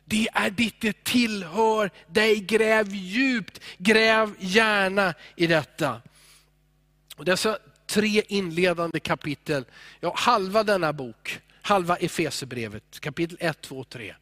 Det 0.08 0.28
är 0.32 0.50
ditt, 0.50 0.80
det 0.80 1.04
tillhör 1.04 1.90
dig. 2.06 2.40
Gräv 2.40 2.94
djupt, 2.94 3.60
gräv 3.78 4.34
gärna 4.38 5.14
i 5.36 5.46
detta. 5.46 6.02
Och 7.16 7.24
dessa 7.24 7.58
tre 7.86 8.22
inledande 8.28 9.00
kapitel, 9.00 9.64
ja 10.00 10.14
halva 10.16 10.64
denna 10.64 10.92
bok, 10.92 11.40
halva 11.62 11.96
Efesebrevet, 11.96 13.00
kapitel 13.00 13.36
1, 13.40 13.60
2, 13.60 13.84
3, 13.84 14.14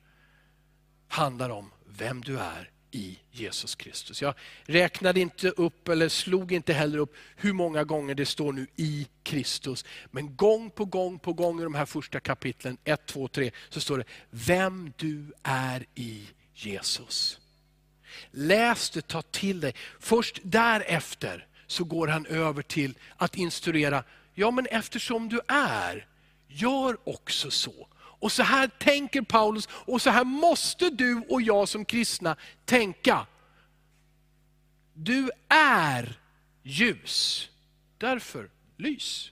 handlar 1.09 1.51
om 1.51 1.71
vem 1.87 2.21
du 2.21 2.39
är 2.39 2.71
i 2.91 3.19
Jesus 3.31 3.75
Kristus. 3.75 4.23
Jag 4.23 4.35
räknade 4.65 5.21
inte 5.21 5.49
upp, 5.51 5.89
eller 5.89 6.09
slog 6.09 6.53
inte 6.53 6.73
heller 6.73 6.99
upp 6.99 7.15
hur 7.37 7.53
många 7.53 7.85
gånger 7.85 8.15
det 8.15 8.27
står 8.27 8.53
nu 8.53 8.67
i 8.77 9.07
Kristus. 9.23 9.85
Men 10.11 10.37
gång 10.37 10.71
på 10.71 10.85
gång 10.85 11.19
på 11.19 11.33
gång 11.33 11.61
i 11.61 11.65
de 11.65 11.75
här 11.75 11.87
första 11.87 12.21
kapitlen, 12.21 12.79
1, 12.85 13.07
2, 13.07 13.29
3, 13.29 13.51
så 13.69 13.81
står 13.81 13.99
det 13.99 14.05
vem 14.31 14.93
du 14.97 15.33
är 15.43 15.87
i 15.95 16.27
Jesus. 16.55 17.41
Läs 18.31 18.91
det, 18.91 19.09
ta 19.09 19.23
till 19.23 19.61
dig. 19.61 19.75
Först 20.01 20.41
därefter 20.43 21.47
så 21.67 21.85
går 21.85 22.09
han 22.09 22.27
över 22.27 22.63
till 22.63 22.99
att 23.17 23.37
instruera, 23.37 24.05
ja 24.35 24.51
men 24.51 24.67
eftersom 24.67 25.29
du 25.29 25.41
är, 25.49 26.07
gör 26.49 26.97
också 27.05 27.51
så. 27.51 27.89
Och 28.27 28.33
så 28.33 28.43
här 28.43 28.67
tänker 28.67 29.23
Paulus 29.23 29.69
och 29.71 30.03
så 30.03 30.11
här 30.11 30.25
måste 30.25 30.91
du 30.91 31.23
och 31.29 31.43
jag 31.43 31.69
som 31.69 31.85
kristna 31.85 32.37
tänka. 32.65 33.27
Du 34.95 35.31
är 35.49 36.19
ljus, 36.63 37.49
därför 37.99 38.51
lys. 38.77 39.31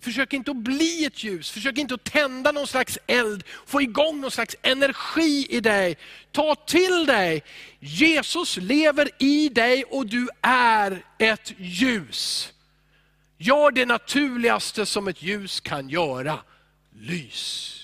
Försök 0.00 0.32
inte 0.32 0.50
att 0.50 0.56
bli 0.56 1.04
ett 1.04 1.24
ljus, 1.24 1.50
försök 1.50 1.78
inte 1.78 1.94
att 1.94 2.04
tända 2.04 2.52
någon 2.52 2.66
slags 2.66 2.98
eld, 3.06 3.44
få 3.66 3.82
igång 3.82 4.20
någon 4.20 4.30
slags 4.30 4.56
energi 4.62 5.46
i 5.50 5.60
dig. 5.60 5.96
Ta 6.32 6.54
till 6.54 7.06
dig, 7.06 7.42
Jesus 7.80 8.56
lever 8.56 9.10
i 9.18 9.48
dig 9.48 9.84
och 9.84 10.06
du 10.06 10.28
är 10.42 11.04
ett 11.18 11.52
ljus. 11.58 12.52
Gör 13.38 13.70
det 13.70 13.86
naturligaste 13.86 14.86
som 14.86 15.08
ett 15.08 15.22
ljus 15.22 15.60
kan 15.60 15.88
göra 15.88 16.38
lys. 16.94 17.80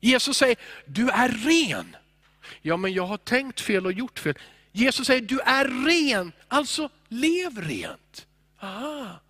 Jesus 0.00 0.36
säger, 0.36 0.56
du 0.86 1.08
är 1.10 1.28
ren. 1.28 1.96
Ja 2.62 2.76
men 2.76 2.92
jag 2.92 3.06
har 3.06 3.16
tänkt 3.16 3.60
fel 3.60 3.86
och 3.86 3.92
gjort 3.92 4.18
fel. 4.18 4.38
Jesus 4.72 5.06
säger, 5.06 5.20
du 5.22 5.40
är 5.40 5.86
ren, 5.86 6.32
alltså 6.48 6.88
lev 7.08 7.60
rent. 7.60 8.26
Aha. 8.60 9.20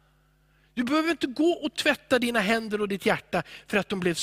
Du 0.74 0.84
behöver 0.84 1.10
inte 1.10 1.26
gå 1.26 1.50
och 1.50 1.74
tvätta 1.74 2.18
dina 2.18 2.40
händer 2.40 2.80
och 2.80 2.88
ditt 2.88 3.06
hjärta 3.06 3.42
för 3.66 3.76
att 3.76 3.88
de 3.88 4.00
blev 4.00 4.18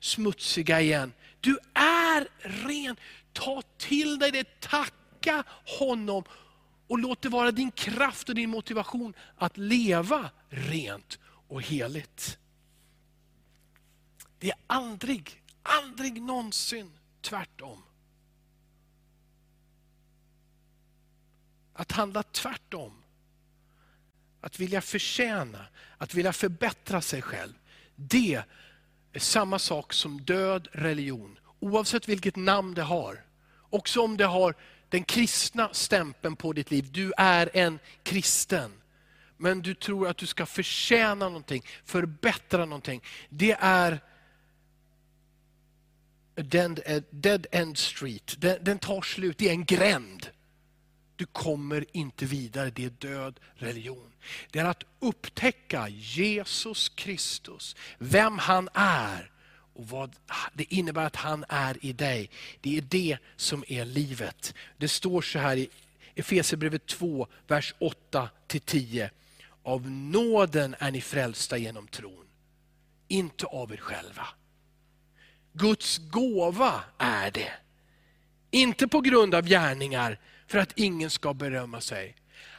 smutsiga 0.00 0.80
igen. 0.80 1.12
Du 1.40 1.58
är 1.74 2.28
ren. 2.66 2.96
Ta 3.32 3.62
till 3.78 4.18
dig 4.18 4.30
det, 4.30 4.60
tacka 4.60 5.44
honom 5.78 6.24
och 6.86 6.98
låt 6.98 7.22
det 7.22 7.28
vara 7.28 7.50
din 7.50 7.70
kraft 7.70 8.28
och 8.28 8.34
din 8.34 8.50
motivation 8.50 9.14
att 9.36 9.56
leva 9.56 10.30
rent 10.48 11.18
och 11.48 11.62
heligt. 11.62 12.38
Det 14.44 14.50
är 14.50 14.56
aldrig, 14.66 15.42
aldrig 15.62 16.22
någonsin 16.22 16.90
tvärtom. 17.20 17.82
Att 21.72 21.92
handla 21.92 22.22
tvärtom. 22.22 23.02
Att 24.40 24.60
vilja 24.60 24.80
förtjäna, 24.80 25.66
att 25.98 26.14
vilja 26.14 26.32
förbättra 26.32 27.00
sig 27.00 27.22
själv. 27.22 27.52
Det 27.96 28.42
är 29.12 29.20
samma 29.20 29.58
sak 29.58 29.92
som 29.92 30.20
död 30.20 30.68
religion. 30.72 31.38
Oavsett 31.60 32.08
vilket 32.08 32.36
namn 32.36 32.74
det 32.74 32.82
har. 32.82 33.24
Också 33.70 34.00
om 34.00 34.16
det 34.16 34.26
har 34.26 34.54
den 34.88 35.04
kristna 35.04 35.74
stämpeln 35.74 36.36
på 36.36 36.52
ditt 36.52 36.70
liv. 36.70 36.92
Du 36.92 37.12
är 37.16 37.50
en 37.54 37.78
kristen. 38.02 38.72
Men 39.36 39.62
du 39.62 39.74
tror 39.74 40.08
att 40.08 40.16
du 40.16 40.26
ska 40.26 40.46
förtjäna 40.46 41.28
någonting, 41.28 41.66
förbättra 41.84 42.64
någonting. 42.64 43.02
Det 43.28 43.56
är 43.60 44.00
dead, 46.34 46.80
e- 46.86 47.02
dead 47.10 47.46
end 47.52 47.78
street, 47.78 48.34
den, 48.38 48.64
den 48.64 48.78
tar 48.78 49.02
slut, 49.02 49.42
i 49.42 49.48
en 49.48 49.64
gränd. 49.64 50.26
Du 51.16 51.26
kommer 51.26 51.84
inte 51.92 52.24
vidare, 52.24 52.70
det 52.70 52.84
är 52.84 52.90
död 52.90 53.40
religion. 53.54 54.12
Det 54.50 54.58
är 54.58 54.64
att 54.64 54.84
upptäcka 55.00 55.88
Jesus 55.88 56.88
Kristus, 56.88 57.76
vem 57.98 58.38
han 58.38 58.68
är 58.74 59.30
och 59.74 59.88
vad 59.88 60.16
det 60.54 60.74
innebär 60.74 61.06
att 61.06 61.16
han 61.16 61.44
är 61.48 61.84
i 61.84 61.92
dig. 61.92 62.30
Det 62.60 62.78
är 62.78 62.82
det 62.82 63.18
som 63.36 63.64
är 63.68 63.84
livet. 63.84 64.54
Det 64.76 64.88
står 64.88 65.22
så 65.22 65.38
här 65.38 65.56
i 65.56 65.68
Efesierbrevet 66.14 66.86
2, 66.86 67.26
vers 67.46 67.74
8-10. 68.48 69.10
Av 69.62 69.90
nåden 69.90 70.76
är 70.78 70.90
ni 70.90 71.00
frälsta 71.00 71.56
genom 71.56 71.88
tron, 71.88 72.26
inte 73.08 73.46
av 73.46 73.72
er 73.72 73.76
själva. 73.76 74.26
Guds 75.54 75.98
gåva 75.98 76.82
är 76.98 77.30
det. 77.30 77.52
Inte 78.50 78.88
på 78.88 79.00
grund 79.00 79.34
av 79.34 79.46
gärningar, 79.46 80.20
för 80.46 80.58
att 80.58 80.72
ingen 80.78 81.10
ska 81.10 81.34
berömma 81.34 81.80
sig. 81.80 82.16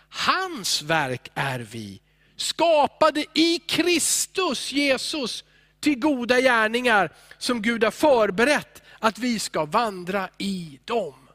Hans 0.10 0.82
verk 0.82 1.32
är 1.34 1.60
vi, 1.60 2.02
skapade 2.36 3.26
i 3.34 3.60
Kristus 3.60 4.72
Jesus 4.72 5.44
till 5.80 6.00
goda 6.00 6.42
gärningar 6.42 7.14
som 7.38 7.62
Gud 7.62 7.84
har 7.84 7.92
förberett, 7.92 8.84
att 9.00 9.18
vi 9.18 9.40
ska 9.40 9.66
vandra 9.66 10.30
i 10.38 10.80
dem. 10.86 11.26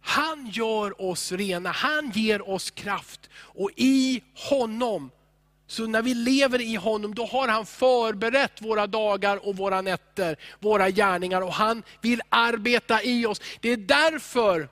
Han 0.00 0.50
gör 0.50 1.02
oss 1.02 1.32
rena, 1.32 1.70
han 1.70 2.10
ger 2.10 2.48
oss 2.48 2.70
kraft. 2.70 3.30
Och 3.34 3.70
i 3.76 4.22
honom, 4.34 5.10
så 5.70 5.86
när 5.86 6.02
vi 6.02 6.14
lever 6.14 6.60
i 6.60 6.74
honom, 6.74 7.14
då 7.14 7.26
har 7.26 7.48
han 7.48 7.66
förberett 7.66 8.62
våra 8.62 8.86
dagar 8.86 9.46
och 9.46 9.56
våra 9.56 9.80
nätter, 9.80 10.36
våra 10.58 10.90
gärningar. 10.90 11.40
Och 11.40 11.52
han 11.52 11.82
vill 12.00 12.22
arbeta 12.28 13.02
i 13.02 13.26
oss. 13.26 13.40
Det 13.60 13.68
är 13.68 13.76
därför 13.76 14.68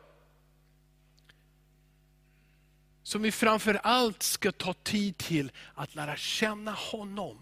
som 3.02 3.22
vi 3.22 3.32
framför 3.32 3.80
allt 3.82 4.22
ska 4.22 4.52
ta 4.52 4.72
tid 4.72 5.18
till 5.18 5.52
att 5.74 5.94
lära 5.94 6.16
känna 6.16 6.72
honom. 6.72 7.38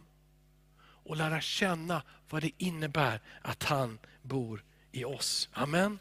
Och 0.78 1.16
lära 1.16 1.40
känna 1.40 2.02
vad 2.30 2.42
det 2.42 2.50
innebär 2.58 3.20
att 3.42 3.62
han 3.62 3.98
bor 4.22 4.64
i 4.92 5.04
oss. 5.04 5.48
Amen. 5.52 5.98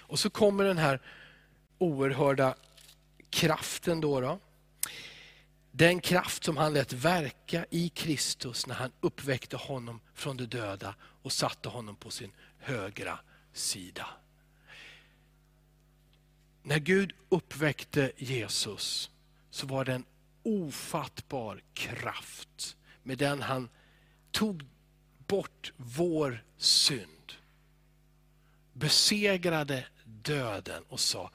Och 0.00 0.18
så 0.18 0.30
kommer 0.30 0.64
den 0.64 0.78
här 0.78 1.00
oerhörda 1.78 2.54
kraften 3.30 4.00
då. 4.00 4.20
då. 4.20 4.38
Den 5.78 6.00
kraft 6.00 6.44
som 6.44 6.56
han 6.56 6.72
lät 6.72 6.92
verka 6.92 7.66
i 7.70 7.88
Kristus 7.88 8.66
när 8.66 8.74
han 8.74 8.92
uppväckte 9.00 9.56
honom 9.56 10.00
från 10.14 10.36
de 10.36 10.46
döda 10.46 10.94
och 11.00 11.32
satte 11.32 11.68
honom 11.68 11.96
på 11.96 12.10
sin 12.10 12.32
högra 12.58 13.18
sida. 13.52 14.06
När 16.62 16.78
Gud 16.78 17.12
uppväckte 17.28 18.12
Jesus 18.16 19.10
så 19.50 19.66
var 19.66 19.84
det 19.84 19.92
en 19.94 20.04
ofattbar 20.42 21.62
kraft 21.74 22.76
med 23.02 23.18
den 23.18 23.42
han 23.42 23.68
tog 24.30 24.62
bort 25.26 25.72
vår 25.76 26.44
synd. 26.56 27.32
Besegrade 28.72 29.86
döden 30.04 30.82
och 30.88 31.00
sa, 31.00 31.30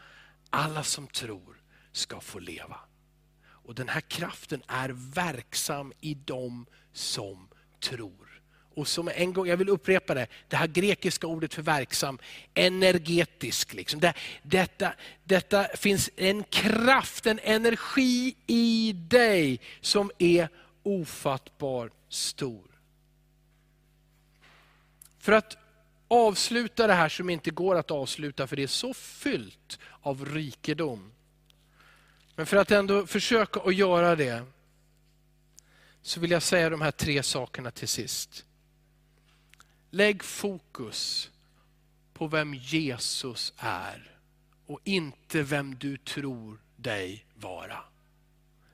alla 0.49 0.83
som 0.83 1.07
tror 1.07 1.61
ska 1.91 2.19
få 2.19 2.39
leva. 2.39 2.79
Och 3.71 3.75
Den 3.75 3.89
här 3.89 4.01
kraften 4.01 4.63
är 4.67 4.89
verksam 4.89 5.93
i 6.01 6.13
dem 6.13 6.65
som 6.93 7.47
tror. 7.79 8.41
Och 8.75 8.87
som 8.87 9.07
en 9.15 9.33
gång, 9.33 9.47
jag 9.47 9.57
vill 9.57 9.69
upprepa 9.69 10.13
det, 10.13 10.27
det 10.47 10.55
här 10.55 10.67
grekiska 10.67 11.27
ordet 11.27 11.53
för 11.53 11.61
verksam, 11.61 12.19
energetisk. 12.53 13.73
Liksom. 13.73 13.99
Det, 13.99 14.13
detta, 14.43 14.93
detta 15.23 15.63
finns 15.63 16.09
en 16.15 16.43
kraft, 16.43 17.25
en 17.25 17.39
energi 17.43 18.35
i 18.47 18.93
dig 18.93 19.59
som 19.81 20.11
är 20.17 20.49
ofattbar 20.83 21.91
stor. 22.09 22.67
För 25.19 25.31
att 25.31 25.57
avsluta 26.07 26.87
det 26.87 26.93
här 26.93 27.09
som 27.09 27.29
inte 27.29 27.51
går 27.51 27.75
att 27.75 27.91
avsluta, 27.91 28.47
för 28.47 28.55
det 28.55 28.63
är 28.63 28.67
så 28.67 28.93
fyllt 28.93 29.79
av 30.01 30.25
rikedom. 30.25 31.11
Men 32.35 32.45
för 32.45 32.57
att 32.57 32.71
ändå 32.71 33.07
försöka 33.07 33.59
att 33.59 33.75
göra 33.75 34.15
det, 34.15 34.45
så 36.01 36.19
vill 36.19 36.31
jag 36.31 36.43
säga 36.43 36.69
de 36.69 36.81
här 36.81 36.91
tre 36.91 37.23
sakerna 37.23 37.71
till 37.71 37.87
sist. 37.87 38.45
Lägg 39.89 40.23
fokus 40.23 41.31
på 42.13 42.27
vem 42.27 42.53
Jesus 42.53 43.53
är 43.57 44.17
och 44.65 44.79
inte 44.83 45.43
vem 45.43 45.75
du 45.75 45.97
tror 45.97 46.61
dig 46.75 47.25
vara. 47.35 47.83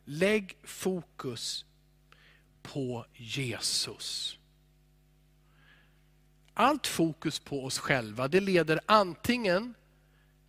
Lägg 0.05 0.57
fokus 0.63 1.65
på 2.61 3.05
Jesus. 3.13 4.37
Allt 6.53 6.87
fokus 6.87 7.39
på 7.39 7.65
oss 7.65 7.79
själva 7.79 8.27
det 8.27 8.39
leder 8.39 8.79
antingen 8.85 9.73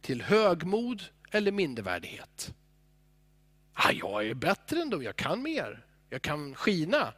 till 0.00 0.22
högmod 0.22 1.02
eller 1.30 1.52
mindervärdighet. 1.52 2.54
Ah, 3.80 3.90
jag 3.92 4.26
är 4.26 4.34
bättre 4.34 4.80
ändå, 4.80 5.02
jag 5.02 5.16
kan 5.16 5.42
mer, 5.42 5.84
jag 6.10 6.22
kan 6.22 6.54
skina. 6.54 7.12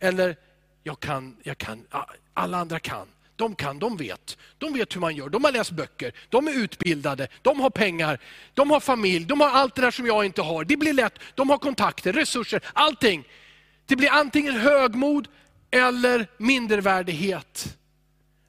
Eller 0.00 0.36
jag 0.82 1.00
kan, 1.00 1.36
jag 1.42 1.58
kan, 1.58 1.86
ah, 1.90 2.04
alla 2.34 2.58
andra 2.58 2.78
kan. 2.78 3.08
De 3.36 3.54
kan, 3.54 3.78
de 3.78 3.96
vet. 3.96 4.38
De 4.58 4.72
vet 4.72 4.96
hur 4.96 5.00
man 5.00 5.16
gör. 5.16 5.28
De 5.28 5.44
har 5.44 5.52
läst 5.52 5.70
böcker, 5.70 6.12
de 6.28 6.48
är 6.48 6.52
utbildade, 6.52 7.28
de 7.42 7.60
har 7.60 7.70
pengar, 7.70 8.20
de 8.54 8.70
har 8.70 8.80
familj, 8.80 9.24
de 9.24 9.40
har 9.40 9.48
allt 9.48 9.74
det 9.74 9.82
där 9.82 9.90
som 9.90 10.06
jag 10.06 10.24
inte 10.24 10.42
har. 10.42 10.64
Det 10.64 10.76
blir 10.76 10.92
lätt, 10.92 11.18
de 11.34 11.50
har 11.50 11.58
kontakter, 11.58 12.12
resurser, 12.12 12.60
allting. 12.72 13.28
Det 13.86 13.96
blir 13.96 14.10
antingen 14.10 14.54
högmod 14.54 15.28
eller 15.70 16.26
mindervärdighet 16.38 17.76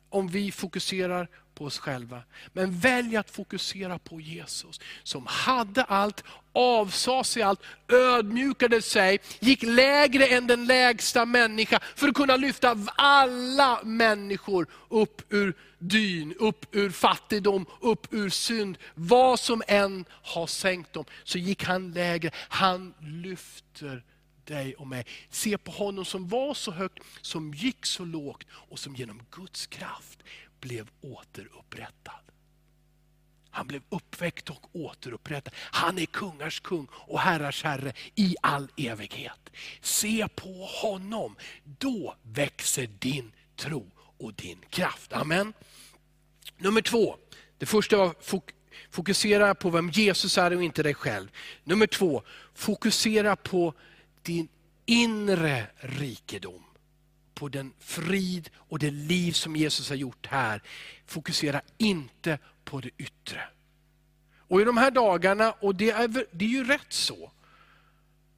om 0.10 0.28
vi 0.28 0.52
fokuserar 0.52 1.28
på 1.58 1.66
oss 1.66 1.80
själva. 1.80 2.22
Men 2.54 2.80
välj 2.80 3.18
att 3.18 3.30
fokusera 3.30 4.00
på 4.00 4.22
Jesus 4.22 4.80
som 5.04 5.26
hade 5.26 5.84
allt, 5.84 6.24
avsade 6.54 7.24
sig 7.24 7.42
allt, 7.42 7.62
ödmjukade 7.88 8.82
sig, 8.82 9.20
gick 9.40 9.64
lägre 9.64 10.28
än 10.28 10.48
den 10.48 10.66
lägsta 10.66 11.26
människa 11.26 11.80
för 11.96 12.08
att 12.08 12.16
kunna 12.16 12.36
lyfta 12.36 12.78
alla 12.96 13.80
människor 13.84 14.68
upp 14.90 15.22
ur 15.34 15.54
dyn, 15.80 16.34
upp 16.40 16.66
ur 16.72 16.90
fattigdom, 16.90 17.66
upp 17.82 18.14
ur 18.14 18.30
synd. 18.30 18.78
Vad 18.96 19.40
som 19.40 19.64
än 19.68 20.06
har 20.10 20.48
sänkt 20.48 20.94
dem, 20.94 21.06
så 21.24 21.38
gick 21.38 21.64
han 21.64 21.92
lägre. 21.92 22.32
Han 22.50 22.94
lyfter 23.00 24.04
dig 24.46 24.76
och 24.76 24.88
mig. 24.88 25.06
Se 25.30 25.58
på 25.58 25.72
honom 25.72 26.06
som 26.06 26.28
var 26.28 26.54
så 26.54 26.72
högt, 26.72 27.04
som 27.22 27.54
gick 27.54 27.86
så 27.86 28.06
lågt 28.06 28.48
och 28.52 28.80
som 28.80 28.96
genom 28.96 29.22
Guds 29.32 29.68
kraft 29.68 30.24
blev 30.60 30.90
återupprättad. 31.02 32.28
Han 33.50 33.68
blev 33.68 33.82
uppväckt 33.90 34.50
och 34.50 34.76
återupprättad. 34.76 35.54
Han 35.58 35.98
är 36.00 36.06
kungars 36.06 36.60
kung 36.60 36.88
och 36.92 37.20
herrars 37.20 37.64
herre 37.64 37.94
i 38.16 38.36
all 38.42 38.72
evighet. 38.78 39.50
Se 39.82 40.28
på 40.36 40.66
honom, 40.66 41.36
då 41.64 42.16
växer 42.22 42.88
din 43.00 43.32
tro 43.56 43.92
och 44.18 44.34
din 44.34 44.58
kraft. 44.70 45.14
Amen. 45.14 45.54
Nummer 46.58 46.82
två, 46.82 47.18
det 47.58 47.66
första 47.66 47.98
var 47.98 48.16
fokusera 48.90 49.56
på 49.56 49.70
vem 49.70 49.90
Jesus 49.90 50.38
är 50.38 50.56
och 50.56 50.64
inte 50.64 50.84
dig 50.84 50.94
själv. 50.94 51.32
Nummer 51.64 51.88
två, 51.88 52.24
fokusera 52.54 53.36
på 53.36 53.74
din 54.22 54.48
inre 54.86 55.68
rikedom 55.78 56.64
på 57.38 57.50
den 57.50 57.74
frid 57.80 58.50
och 58.56 58.80
det 58.80 58.92
liv 58.92 59.32
som 59.32 59.56
Jesus 59.56 59.90
har 59.90 59.96
gjort 59.96 60.28
här. 60.28 60.62
Fokusera 61.06 61.62
inte 61.78 62.40
på 62.64 62.80
det 62.80 62.90
yttre. 62.98 63.44
Och 64.38 64.62
i 64.62 64.64
de 64.64 64.78
här 64.78 64.92
dagarna, 64.92 65.52
och 65.52 65.76
det 65.76 65.92
är, 65.92 66.26
det 66.32 66.46
är 66.46 66.50
ju 66.50 66.64
rätt 66.64 66.94
så, 66.94 67.32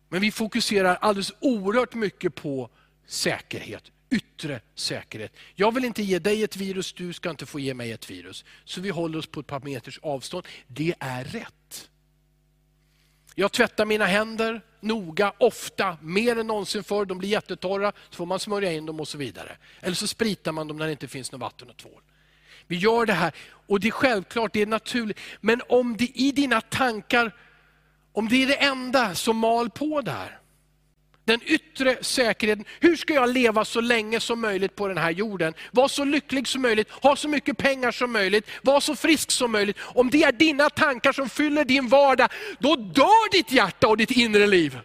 men 0.10 0.22
vi 0.22 0.32
fokuserar 0.32 0.96
alldeles 0.96 1.34
oerhört 1.40 1.94
mycket 1.94 2.36
på 2.36 2.70
säkerhet, 3.06 3.84
yttre 4.10 4.62
säkerhet. 4.76 5.34
Jag 5.56 5.74
vill 5.74 5.86
inte 5.86 6.04
ge 6.04 6.20
dig 6.20 6.44
ett 6.44 6.56
virus, 6.56 6.94
du 6.94 7.14
ska 7.14 7.30
inte 7.30 7.46
få 7.46 7.60
ge 7.60 7.74
mig 7.74 7.92
ett 7.92 8.10
virus. 8.10 8.46
Så 8.66 8.82
vi 8.82 8.90
håller 8.90 9.20
oss 9.20 9.28
på 9.28 9.40
ett 9.40 9.48
par 9.48 9.60
meters 9.60 10.00
avstånd. 10.02 10.48
Det 10.68 10.94
är 11.00 11.24
rätt. 11.24 11.54
Jag 13.36 13.52
tvättar 13.52 13.86
mina 13.86 14.06
händer 14.06 14.62
noga, 14.80 15.34
ofta, 15.38 15.98
mer 16.02 16.39
än 16.39 16.48
någonsin 16.48 16.84
förr. 16.84 17.06
De 17.06 17.18
blir 17.18 17.30
jättetorra, 17.30 17.92
så 18.10 18.15
får 18.15 18.26
man 18.26 18.39
smörja 18.39 18.72
in 18.72 18.86
dem 18.86 19.00
och 19.00 19.08
så 19.08 19.18
vidare. 19.18 19.58
Eller 19.82 19.96
så 19.96 20.08
spritar 20.08 20.52
man 20.52 20.68
dem 20.68 20.78
när 20.78 20.86
det 20.86 20.92
inte 20.92 21.08
finns 21.08 21.32
något 21.32 21.42
vatten 21.42 21.70
och 21.70 21.78
tvål. 21.78 22.02
Vi 22.68 22.78
gör 22.78 23.06
det 23.06 23.13
här 23.13 23.34
och 23.68 23.80
det 23.80 23.88
är 23.88 23.92
självklart, 23.92 24.54
det 24.54 24.62
är 24.62 24.65
naturligt. 24.65 25.20
Men 25.42 25.62
om 25.70 25.98
det 25.98 26.20
i 26.20 26.32
dina 26.32 26.62
tankar, 26.62 27.36
om 28.13 28.30
det 28.30 28.44
är 28.44 28.48
det 28.48 28.56
enda 28.63 29.15
som 29.15 29.38
mal 29.38 29.70
på 29.70 30.02
där, 30.02 30.38
den 31.30 31.42
yttre 31.46 31.98
säkerheten. 32.02 32.65
Hur 32.80 32.96
ska 32.96 33.13
jag 33.13 33.30
leva 33.30 33.65
så 33.65 33.82
länge 33.82 34.20
som 34.20 34.42
möjligt 34.42 34.76
på 34.76 34.88
den 34.88 34.98
här 34.98 35.12
jorden? 35.12 35.54
Vara 35.72 35.88
så 35.88 36.04
lycklig 36.04 36.48
som 36.48 36.62
möjligt, 36.62 36.89
ha 36.89 37.15
så 37.15 37.28
mycket 37.28 37.58
pengar 37.58 37.92
som 37.92 38.12
möjligt, 38.12 38.50
vara 38.62 38.82
så 38.82 38.96
frisk 38.96 39.32
som 39.32 39.52
möjligt. 39.52 39.78
Om 39.82 40.10
det 40.10 40.24
är 40.24 40.32
dina 40.32 40.70
tankar 40.70 41.13
som 41.13 41.30
fyller 41.30 41.65
din 41.65 41.88
vardag, 41.88 42.30
då 42.60 42.76
dör 42.76 43.32
ditt 43.32 43.52
hjärta 43.52 43.88
och 43.88 43.98
ditt 43.98 44.12
inre 44.12 44.48
liv. 44.48 44.80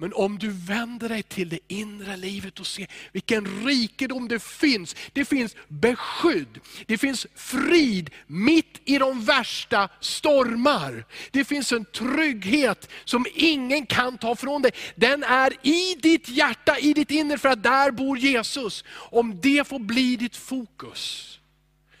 Men 0.00 0.12
om 0.12 0.38
du 0.38 0.50
vänder 0.50 1.08
dig 1.08 1.22
till 1.22 1.48
det 1.48 1.58
inre 1.68 2.16
livet 2.16 2.60
och 2.60 2.66
ser 2.66 2.86
vilken 3.12 3.66
rikedom 3.66 4.28
det 4.28 4.42
finns. 4.42 4.96
Det 5.12 5.24
finns 5.24 5.56
beskydd, 5.68 6.60
det 6.86 6.98
finns 6.98 7.26
frid 7.34 8.10
mitt 8.26 8.80
i 8.84 8.98
de 8.98 9.24
värsta 9.24 9.88
stormar. 10.00 11.04
Det 11.30 11.44
finns 11.44 11.72
en 11.72 11.84
trygghet 11.84 12.90
som 13.04 13.26
ingen 13.34 13.86
kan 13.86 14.18
ta 14.18 14.36
från 14.36 14.62
dig. 14.62 14.72
Den 14.94 15.22
är 15.22 15.66
i 15.66 15.94
ditt 15.94 16.28
hjärta, 16.28 16.78
i 16.78 16.92
ditt 16.92 17.10
inre, 17.10 17.38
för 17.38 17.48
att 17.48 17.62
där 17.62 17.90
bor 17.90 18.18
Jesus. 18.18 18.84
Om 18.92 19.40
det 19.40 19.68
får 19.68 19.78
bli 19.78 20.16
ditt 20.16 20.36
fokus, 20.36 21.38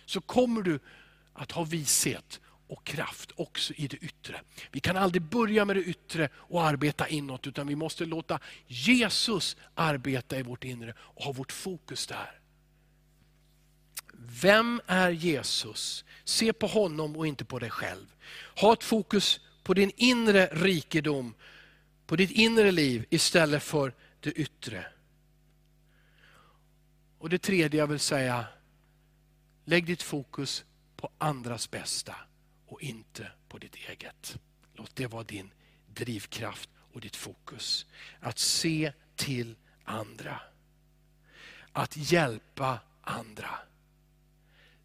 så 0.06 0.20
kommer 0.20 0.62
du 0.62 0.80
att 1.34 1.52
ha 1.52 1.64
vishet 1.64 2.40
och 2.70 2.84
kraft 2.84 3.32
också 3.36 3.72
i 3.74 3.86
det 3.86 3.96
yttre. 3.96 4.40
Vi 4.70 4.80
kan 4.80 4.96
aldrig 4.96 5.22
börja 5.22 5.64
med 5.64 5.76
det 5.76 5.82
yttre 5.82 6.28
och 6.34 6.62
arbeta 6.62 7.08
inåt, 7.08 7.46
utan 7.46 7.66
vi 7.66 7.76
måste 7.76 8.04
låta 8.04 8.40
Jesus 8.66 9.56
arbeta 9.74 10.38
i 10.38 10.42
vårt 10.42 10.64
inre 10.64 10.94
och 10.98 11.24
ha 11.24 11.32
vårt 11.32 11.52
fokus 11.52 12.06
där. 12.06 12.40
vem 14.12 14.80
är 14.86 15.10
Jesus? 15.10 16.04
Se 16.24 16.52
på 16.52 16.66
honom 16.66 17.16
och 17.16 17.26
inte 17.26 17.44
på 17.44 17.58
dig 17.58 17.70
själv. 17.70 18.06
Ha 18.60 18.72
ett 18.72 18.84
fokus 18.84 19.40
på 19.62 19.74
din 19.74 19.90
inre 19.96 20.46
rikedom, 20.46 21.34
på 22.06 22.16
ditt 22.16 22.30
inre 22.30 22.70
liv 22.70 23.06
istället 23.10 23.62
för 23.62 23.94
det 24.20 24.32
yttre. 24.32 24.86
Och 27.18 27.28
det 27.28 27.38
tredje 27.38 27.80
jag 27.80 27.86
vill 27.86 28.00
säga, 28.00 28.44
lägg 29.64 29.86
ditt 29.86 30.02
fokus 30.02 30.64
på 30.96 31.10
andras 31.18 31.70
bästa 31.70 32.14
och 32.70 32.82
inte 32.82 33.32
på 33.48 33.58
ditt 33.58 33.74
eget. 33.74 34.38
Låt 34.74 34.96
det 34.96 35.06
vara 35.06 35.24
din 35.24 35.52
drivkraft 35.86 36.70
och 36.92 37.00
ditt 37.00 37.16
fokus. 37.16 37.86
Att 38.20 38.38
se 38.38 38.92
till 39.16 39.56
andra. 39.84 40.40
Att 41.72 41.96
hjälpa 41.96 42.78
andra. 43.00 43.58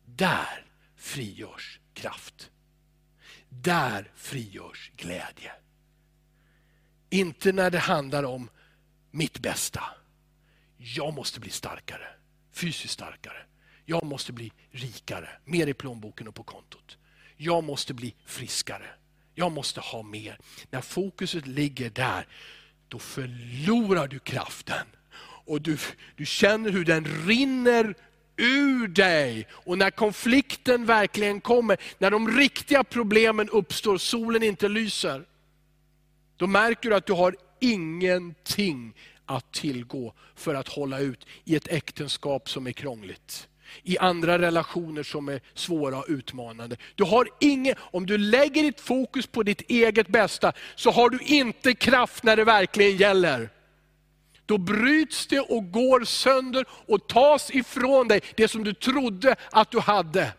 Där 0.05 0.65
frigörs 0.95 1.79
kraft. 1.93 2.51
Där 3.49 4.11
frigörs 4.15 4.91
glädje. 4.95 5.51
Inte 7.09 7.51
när 7.51 7.71
det 7.71 7.79
handlar 7.79 8.23
om 8.23 8.49
mitt 9.11 9.39
bästa. 9.39 9.83
Jag 10.77 11.13
måste 11.13 11.39
bli 11.39 11.49
starkare, 11.49 12.07
fysiskt 12.51 12.93
starkare. 12.93 13.45
Jag 13.85 14.03
måste 14.03 14.33
bli 14.33 14.51
rikare, 14.71 15.29
mer 15.45 15.67
i 15.67 15.73
plånboken 15.73 16.27
och 16.27 16.35
på 16.35 16.43
kontot. 16.43 16.97
Jag 17.37 17.63
måste 17.63 17.93
bli 17.93 18.15
friskare. 18.25 18.87
Jag 19.35 19.51
måste 19.51 19.79
ha 19.79 20.03
mer. 20.03 20.37
När 20.69 20.81
fokuset 20.81 21.47
ligger 21.47 21.89
där, 21.89 22.27
då 22.87 22.99
förlorar 22.99 24.07
du 24.07 24.19
kraften. 24.19 24.87
Och 25.45 25.61
du, 25.61 25.77
du 26.15 26.25
känner 26.25 26.69
hur 26.69 26.85
den 26.85 27.27
rinner 27.27 27.95
ur 28.37 28.87
dig. 28.87 29.47
Och 29.51 29.77
när 29.77 29.91
konflikten 29.91 30.85
verkligen 30.85 31.41
kommer, 31.41 31.77
när 31.97 32.11
de 32.11 32.37
riktiga 32.37 32.83
problemen 32.83 33.49
uppstår, 33.49 33.97
solen 33.97 34.43
inte 34.43 34.67
lyser. 34.69 35.25
Då 36.37 36.47
märker 36.47 36.89
du 36.89 36.95
att 36.95 37.05
du 37.05 37.13
har 37.13 37.35
ingenting 37.59 38.93
att 39.25 39.53
tillgå 39.53 40.13
för 40.35 40.55
att 40.55 40.67
hålla 40.67 40.99
ut 40.99 41.25
i 41.43 41.55
ett 41.55 41.67
äktenskap 41.67 42.49
som 42.49 42.67
är 42.67 42.71
krångligt. 42.71 43.47
I 43.83 43.97
andra 43.97 44.39
relationer 44.39 45.03
som 45.03 45.29
är 45.29 45.41
svåra 45.53 45.97
och 45.97 46.05
utmanande. 46.07 46.77
Du 46.95 47.03
har 47.03 47.27
ingen, 47.39 47.75
om 47.79 48.05
du 48.05 48.17
lägger 48.17 48.63
ditt 48.63 48.81
fokus 48.81 49.27
på 49.27 49.43
ditt 49.43 49.61
eget 49.61 50.07
bästa, 50.07 50.53
så 50.75 50.91
har 50.91 51.09
du 51.09 51.19
inte 51.19 51.73
kraft 51.73 52.23
när 52.23 52.35
det 52.35 52.43
verkligen 52.43 52.97
gäller. 52.97 53.49
Då 54.45 54.57
bryts 54.57 55.27
det 55.27 55.39
och 55.39 55.71
går 55.71 56.03
sönder 56.03 56.65
och 56.69 57.07
tas 57.07 57.51
ifrån 57.51 58.07
dig 58.07 58.21
det 58.35 58.47
som 58.47 58.63
du 58.63 58.73
trodde 58.73 59.35
att 59.51 59.71
du 59.71 59.79
hade. 59.79 60.33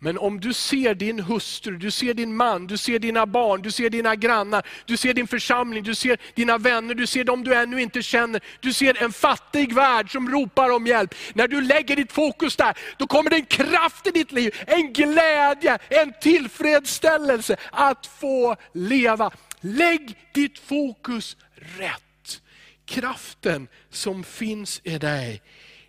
Men 0.00 0.18
om 0.18 0.40
du 0.40 0.52
ser 0.52 0.94
din 0.94 1.20
hustru, 1.20 1.76
du 1.76 1.90
ser 1.90 2.14
din 2.14 2.36
man, 2.36 2.66
du 2.66 2.76
ser 2.76 2.98
dina 2.98 3.26
barn, 3.26 3.62
du 3.62 3.70
ser 3.70 3.90
dina 3.90 4.16
grannar, 4.16 4.66
du 4.86 4.96
ser 4.96 5.14
din 5.14 5.26
församling, 5.26 5.84
du 5.84 5.94
ser 5.94 6.18
dina 6.34 6.58
vänner, 6.58 6.94
du 6.94 7.06
ser 7.06 7.24
dem 7.24 7.44
du 7.44 7.54
ännu 7.54 7.82
inte 7.82 8.02
känner. 8.02 8.40
Du 8.60 8.72
ser 8.72 9.02
en 9.02 9.12
fattig 9.12 9.74
värld 9.74 10.12
som 10.12 10.30
ropar 10.30 10.70
om 10.70 10.86
hjälp. 10.86 11.14
När 11.34 11.48
du 11.48 11.60
lägger 11.60 11.96
ditt 11.96 12.12
fokus 12.12 12.56
där, 12.56 12.78
då 12.96 13.06
kommer 13.06 13.30
det 13.30 13.36
en 13.36 13.46
kraft 13.46 14.06
i 14.06 14.10
ditt 14.10 14.32
liv, 14.32 14.54
en 14.66 14.92
glädje, 14.92 15.78
en 15.88 16.12
tillfredsställelse 16.20 17.56
att 17.72 18.06
få 18.06 18.56
leva. 18.72 19.30
Lägg 19.60 20.16
ditt 20.34 20.58
fokus 20.58 21.36
rätt. 21.78 22.42
Kraften 22.84 23.68
som 23.90 24.24
finns 24.24 24.80
i 24.84 24.98
dig 24.98 25.42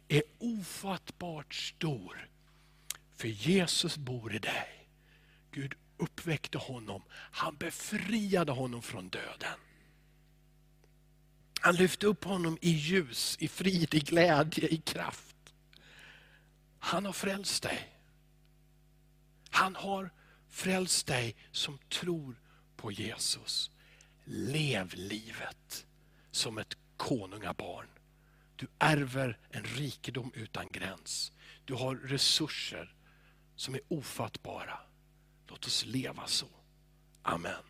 är 0.07 0.23
ofattbart 0.39 1.53
stor. 1.53 2.28
För 3.19 3.27
Jesus 3.27 3.97
bor 3.97 4.35
i 4.35 4.39
dig. 4.39 4.87
Gud 5.51 5.73
uppväckte 5.97 6.57
honom. 6.57 7.03
Han 7.11 7.55
befriade 7.55 8.51
honom 8.51 8.81
från 8.81 9.09
döden. 9.09 9.59
Han 11.59 11.75
lyfte 11.75 12.07
upp 12.07 12.23
honom 12.23 12.57
i 12.61 12.69
ljus, 12.69 13.37
i 13.39 13.47
frid, 13.47 13.93
i 13.93 13.99
glädje, 13.99 14.67
i 14.67 14.77
kraft. 14.77 15.53
Han 16.79 17.05
har 17.05 17.13
frälst 17.13 17.63
dig. 17.63 17.89
Han 19.49 19.75
har 19.75 20.09
frälst 20.49 21.07
dig 21.07 21.35
som 21.51 21.77
tror 21.77 22.35
på 22.75 22.91
Jesus. 22.91 23.71
Lev 24.23 24.93
livet 24.93 25.85
som 26.31 26.57
ett 26.57 26.77
konungabarn. 26.97 27.87
Du 28.55 28.67
ärver 28.79 29.37
en 29.49 29.63
rikedom 29.63 30.31
utan 30.35 30.67
gräns. 30.71 31.31
Du 31.65 31.73
har 31.73 31.95
resurser 31.95 32.93
som 33.59 33.73
är 33.75 33.81
ofattbara. 33.87 34.79
Låt 35.47 35.65
oss 35.65 35.85
leva 35.85 36.27
så. 36.27 36.47
Amen. 37.21 37.68